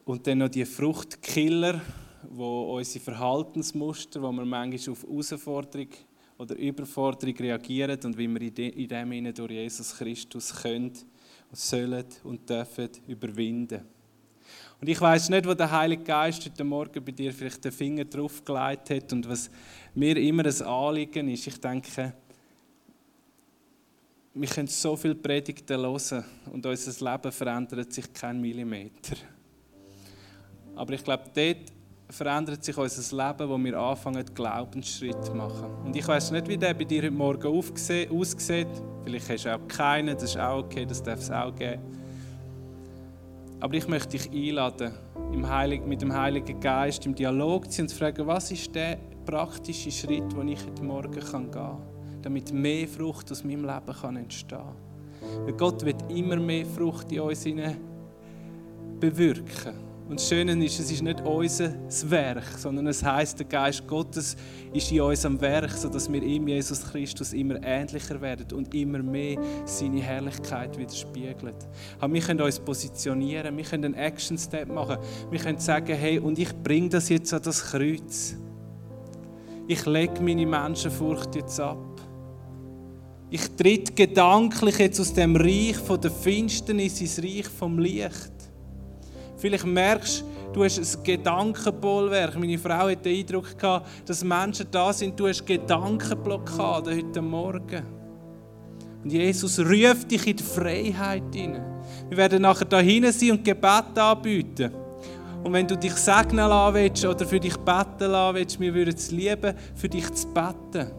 Und 0.05 0.27
dann 0.27 0.37
noch 0.37 0.50
die 0.50 0.66
Fruchtkiller, 0.66 1.81
wo 2.29 2.77
unsere 2.77 3.03
Verhaltensmuster, 3.03 4.20
wo 4.20 4.33
wir 4.33 4.44
manchmal 4.44 4.92
auf 4.92 5.03
Herausforderung 5.03 5.88
oder 6.37 6.57
Überforderung 6.57 7.37
reagieren 7.38 7.98
und 8.05 8.18
wie 8.18 8.29
wir 8.29 8.59
in 8.59 8.88
dem 8.88 9.35
durch 9.35 9.53
Jesus 9.53 9.96
Christus 9.96 10.55
können, 10.57 10.92
sollen 11.53 12.05
und 12.22 12.50
dürfen 12.50 12.90
überwinden. 13.09 13.94
Und 14.81 14.89
ich 14.89 15.01
weiß 15.01 15.31
nicht, 15.31 15.47
wo 15.47 15.55
der 15.55 15.71
Heilige 15.71 16.03
Geist 16.03 16.45
heute 16.45 16.65
Morgen 16.65 17.05
bei 17.05 17.13
dir 17.13 17.33
vielleicht 17.33 17.65
den 17.65 17.73
Finger 17.73 18.05
drauf 18.05 18.45
gelegt 18.45 18.91
hat 18.91 19.13
und 19.13 19.29
was 19.29 19.51
mir 19.95 20.17
immer 20.17 20.45
ein 20.45 20.63
Anliegen 20.63 21.29
ist. 21.29 21.47
Ich 21.47 21.61
denke, 21.61 22.13
wir 24.35 24.49
können 24.49 24.69
so 24.69 24.97
viele 24.97 25.15
Predigten 25.15 25.81
hören 25.81 26.25
und 26.53 26.67
unser 26.67 27.13
Leben 27.13 27.33
verändert 27.33 27.93
sich 27.93 28.13
kein 28.13 28.41
Millimeter. 28.41 29.17
Aber 30.75 30.93
ich 30.93 31.05
glaube, 31.05 31.25
dort 31.33 31.73
verändert 32.11 32.65
sich 32.65 32.77
unser 32.77 33.17
Leben, 33.17 33.49
wo 33.49 33.57
wir 33.57 33.79
anfangen, 33.79 34.25
Glaubensschritt 34.35 35.25
zu 35.25 35.35
machen. 35.35 35.73
Und 35.85 35.97
ich 35.97 36.07
weiß 36.07 36.33
nicht, 36.33 36.49
wie 36.49 36.59
der 36.59 36.75
bei 36.75 36.85
dir 36.85 37.03
heute 37.03 37.13
Morgen 37.13 37.47
aussieht. 37.47 38.69
Vielleicht 39.05 39.31
hast 39.31 39.45
du 39.45 39.55
auch 39.55 39.69
keinen, 39.69 40.15
das 40.15 40.25
ist 40.25 40.39
auch 40.39 40.65
okay, 40.65 40.85
das 40.85 41.03
darf 41.03 41.21
es 41.21 41.31
auch 41.31 41.55
geben. 41.55 41.81
Aber 43.64 43.72
ich 43.72 43.88
möchte 43.88 44.18
dich 44.18 44.31
einladen, 44.31 44.92
mit 45.87 46.03
dem 46.03 46.12
Heiligen 46.12 46.61
Geist 46.61 47.07
im 47.07 47.14
Dialog 47.14 47.64
zu 47.64 47.79
sein 47.79 47.85
und 47.85 47.88
zu 47.88 47.96
fragen, 47.96 48.27
was 48.27 48.50
ist 48.50 48.74
der 48.74 48.98
praktische 49.24 49.90
Schritt, 49.90 50.31
den 50.37 50.48
ich 50.48 50.66
heute 50.66 50.85
Morgen 50.85 51.11
gehen 51.11 51.50
kann, 51.50 51.79
damit 52.20 52.53
mehr 52.53 52.87
Frucht 52.87 53.33
aus 53.33 53.42
meinem 53.42 53.64
Leben 53.64 53.98
kann 53.98 54.16
entstehen 54.16 54.59
kann. 54.59 55.46
Weil 55.46 55.55
Gott 55.55 55.83
wird 55.83 56.12
immer 56.12 56.37
mehr 56.37 56.66
Frucht 56.66 57.11
in 57.11 57.20
uns 57.20 57.42
bewirken. 59.00 59.94
Und 60.07 60.21
das 60.21 60.29
Schöne 60.29 60.62
ist, 60.62 60.79
es 60.79 60.90
ist 60.90 61.03
nicht 61.03 61.23
unser 61.23 61.73
Werk, 62.11 62.45
sondern 62.59 62.87
es 62.88 63.03
heißt, 63.03 63.38
der 63.38 63.47
Geist 63.47 63.87
Gottes 63.87 64.37
ist 64.75 64.93
in 64.93 65.01
uns 65.01 65.25
am 65.25 65.40
Werk, 65.40 65.71
sodass 65.71 66.12
wir 66.12 66.23
ihm, 66.23 66.47
Jesus 66.47 66.83
Christus, 66.85 67.33
immer 67.33 67.57
ähnlicher 67.62 68.21
werden 68.21 68.47
und 68.55 68.75
immer 68.75 68.99
mehr 68.99 69.38
seine 69.64 70.03
Herrlichkeit 70.03 70.77
widerspiegeln. 70.77 71.55
Aber 71.99 72.12
wir 72.12 72.21
können 72.21 72.43
uns 72.43 72.61
positionieren, 72.61 73.57
wir 73.57 73.64
können 73.64 73.87
einen 73.87 73.95
Action-Step 73.95 74.69
machen, 74.69 74.99
wir 75.31 75.38
können 75.40 75.59
sagen, 75.59 75.97
hey, 75.97 76.19
und 76.19 76.38
ich 76.38 76.55
bringe 76.55 76.90
das 76.90 77.09
jetzt 77.09 77.33
an 77.33 77.40
das 77.43 77.64
Kreuz. 77.64 78.37
Ich 79.67 79.87
lege 79.87 80.21
meine 80.21 80.45
Menschenfurcht 80.45 81.35
jetzt 81.35 81.59
ab. 81.59 81.79
Ich 83.31 83.49
tritt 83.57 83.97
gedanklich 83.97 84.79
jetzt 84.79 85.01
aus 85.01 85.14
dem 85.14 85.35
Reich 85.35 85.77
von 85.77 85.99
der 85.99 86.11
Finsternis 86.11 87.01
ins 87.01 87.19
Reich 87.23 87.49
vom 87.49 87.79
Licht. 87.79 88.34
Vielleicht 89.45 89.67
merkst 89.67 90.23
du, 90.23 90.53
du 90.55 90.65
hast 90.65 90.79
ein 90.79 91.05
Gedankenbollwerk. 91.05 92.35
Meine 92.39 92.57
Frau 92.57 92.89
hat 92.89 93.05
den 93.05 93.19
Eindruck 93.19 93.59
gehabt, 93.59 93.87
dass 94.09 94.25
Menschen 94.25 94.67
da 94.71 94.91
sind, 94.91 95.21
du 95.21 95.29
hast 95.29 95.45
Gedankenblockaden 95.45 96.97
heute 96.97 97.21
Morgen. 97.21 97.83
Und 99.03 99.13
Jesus 99.13 99.59
ruft 99.59 100.11
dich 100.11 100.27
in 100.27 100.37
die 100.38 100.42
Freiheit 100.42 101.25
hinein. 101.35 101.63
Wir 102.09 102.17
werden 102.17 102.40
nachher 102.40 102.65
da 102.65 102.81
hinten 102.81 103.13
sein 103.13 103.33
und 103.33 103.45
Gebet 103.45 103.99
anbieten. 103.99 104.71
Und 105.42 105.53
wenn 105.53 105.67
du 105.67 105.77
dich 105.77 105.92
segnen 105.92 106.49
lassen 106.49 106.75
willst 106.77 107.05
oder 107.05 107.27
für 107.27 107.38
dich 107.38 107.59
beten 107.59 108.13
lassen 108.13 108.37
willst, 108.37 108.59
wir 108.59 108.73
würden 108.73 108.95
es 108.95 109.11
lieben, 109.11 109.55
für 109.75 109.90
dich 109.90 110.11
zu 110.15 110.27
beten. 110.29 110.90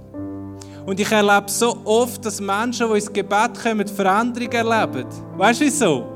Und 0.86 1.00
ich 1.00 1.12
erlebe 1.12 1.50
so 1.50 1.82
oft, 1.84 2.24
dass 2.24 2.40
Menschen, 2.40 2.90
die 2.90 2.94
ins 2.94 3.12
Gebet 3.12 3.60
kommen, 3.60 3.88
Veränderung 3.88 4.52
erleben. 4.52 5.08
Weißt 5.36 5.62
du 5.62 5.66
wieso? 5.66 6.15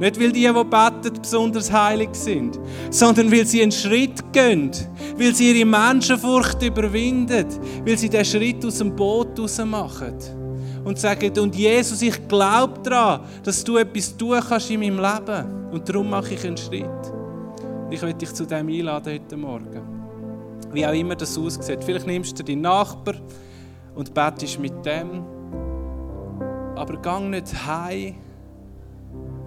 Nicht, 0.00 0.18
weil 0.18 0.32
die, 0.32 0.46
die 0.46 0.64
beten, 0.64 1.20
besonders 1.20 1.70
heilig 1.70 2.08
sind, 2.14 2.58
sondern 2.88 3.30
weil 3.30 3.44
sie 3.44 3.60
einen 3.60 3.70
Schritt 3.70 4.32
gehen, 4.32 4.70
weil 5.18 5.34
sie 5.34 5.52
ihre 5.52 5.66
Menschenfurcht 5.66 6.62
überwinden, 6.62 7.44
weil 7.84 7.98
sie 7.98 8.08
den 8.08 8.24
Schritt 8.24 8.64
aus 8.64 8.78
dem 8.78 8.96
Boot 8.96 9.38
raus 9.38 9.62
machen 9.62 10.16
und 10.86 10.98
sagen, 10.98 11.38
und 11.38 11.54
Jesus, 11.54 12.00
ich 12.00 12.26
glaube 12.28 12.80
daran, 12.82 13.20
dass 13.42 13.62
du 13.62 13.76
etwas 13.76 14.16
tun 14.16 14.40
kannst 14.40 14.70
in 14.70 14.80
meinem 14.80 14.98
Leben 14.98 15.70
und 15.70 15.86
darum 15.86 16.08
mache 16.08 16.32
ich 16.32 16.46
einen 16.46 16.56
Schritt. 16.56 16.86
Und 17.84 17.92
ich 17.92 18.00
möchte 18.00 18.20
dich 18.20 18.32
zu 18.32 18.46
dem 18.46 18.68
einladen 18.68 19.12
heute 19.12 19.36
Morgen. 19.36 19.82
Wie 20.72 20.86
auch 20.86 20.94
immer 20.94 21.14
das 21.14 21.36
aussieht. 21.36 21.84
Vielleicht 21.84 22.06
nimmst 22.06 22.38
du 22.38 22.42
deinen 22.42 22.62
Nachbar 22.62 23.16
und 23.94 24.14
betest 24.14 24.58
mit 24.58 24.82
dem, 24.86 25.26
aber 26.74 26.96
gang 27.02 27.28
nicht 27.28 27.52
heim 27.66 28.14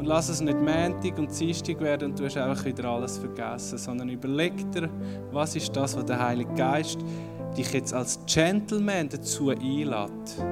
und 0.04 0.10
lass 0.10 0.28
es 0.28 0.42
nicht 0.42 0.60
Montag 0.60 1.18
und 1.18 1.40
Dienstag 1.40 1.80
werden 1.80 2.12
und 2.12 2.20
du 2.20 2.26
hast 2.26 2.36
einfach 2.36 2.66
wieder 2.66 2.90
alles 2.90 3.18
vergessen, 3.18 3.78
sondern 3.78 4.10
überleg 4.10 4.52
dir, 4.74 4.90
was 5.32 5.56
ist 5.56 5.74
das, 5.74 5.96
was 5.96 6.04
der 6.04 6.20
Heilige 6.22 6.54
Geist 6.56 7.00
dich 7.56 7.72
jetzt 7.72 7.94
als 7.94 8.20
Gentleman 8.26 9.08
dazu 9.08 9.52
einlädt. 9.52 10.10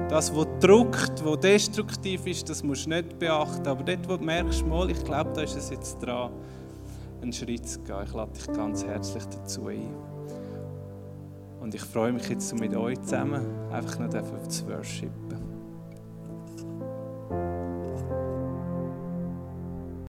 Das, 0.08 0.34
was 0.34 0.46
druckt, 0.58 1.22
was 1.22 1.40
destruktiv 1.40 2.26
ist, 2.26 2.48
das 2.48 2.62
musst 2.62 2.86
du 2.86 2.90
nicht 2.90 3.18
beachten. 3.18 3.68
Aber 3.68 3.82
dort, 3.82 4.08
wo 4.08 4.16
du 4.16 4.24
merkst, 4.24 4.66
mal, 4.66 4.90
ich 4.90 5.04
glaube, 5.04 5.32
da 5.34 5.42
ist 5.42 5.54
es 5.54 5.68
jetzt 5.68 5.98
dran, 5.98 6.30
einen 7.20 7.34
Schritt 7.34 7.68
zu 7.68 7.80
gehen. 7.80 8.04
Ich 8.06 8.14
lade 8.14 8.32
dich 8.32 8.46
ganz 8.54 8.86
herzlich 8.86 9.24
dazu 9.26 9.66
ein. 9.66 9.94
Und 11.60 11.74
ich 11.74 11.82
freue 11.82 12.12
mich 12.12 12.26
jetzt 12.26 12.58
mit 12.58 12.74
euch 12.74 12.98
zusammen, 13.02 13.44
einfach 13.70 13.98
noch 13.98 14.48
zu 14.48 14.66
worshipen. 14.66 15.41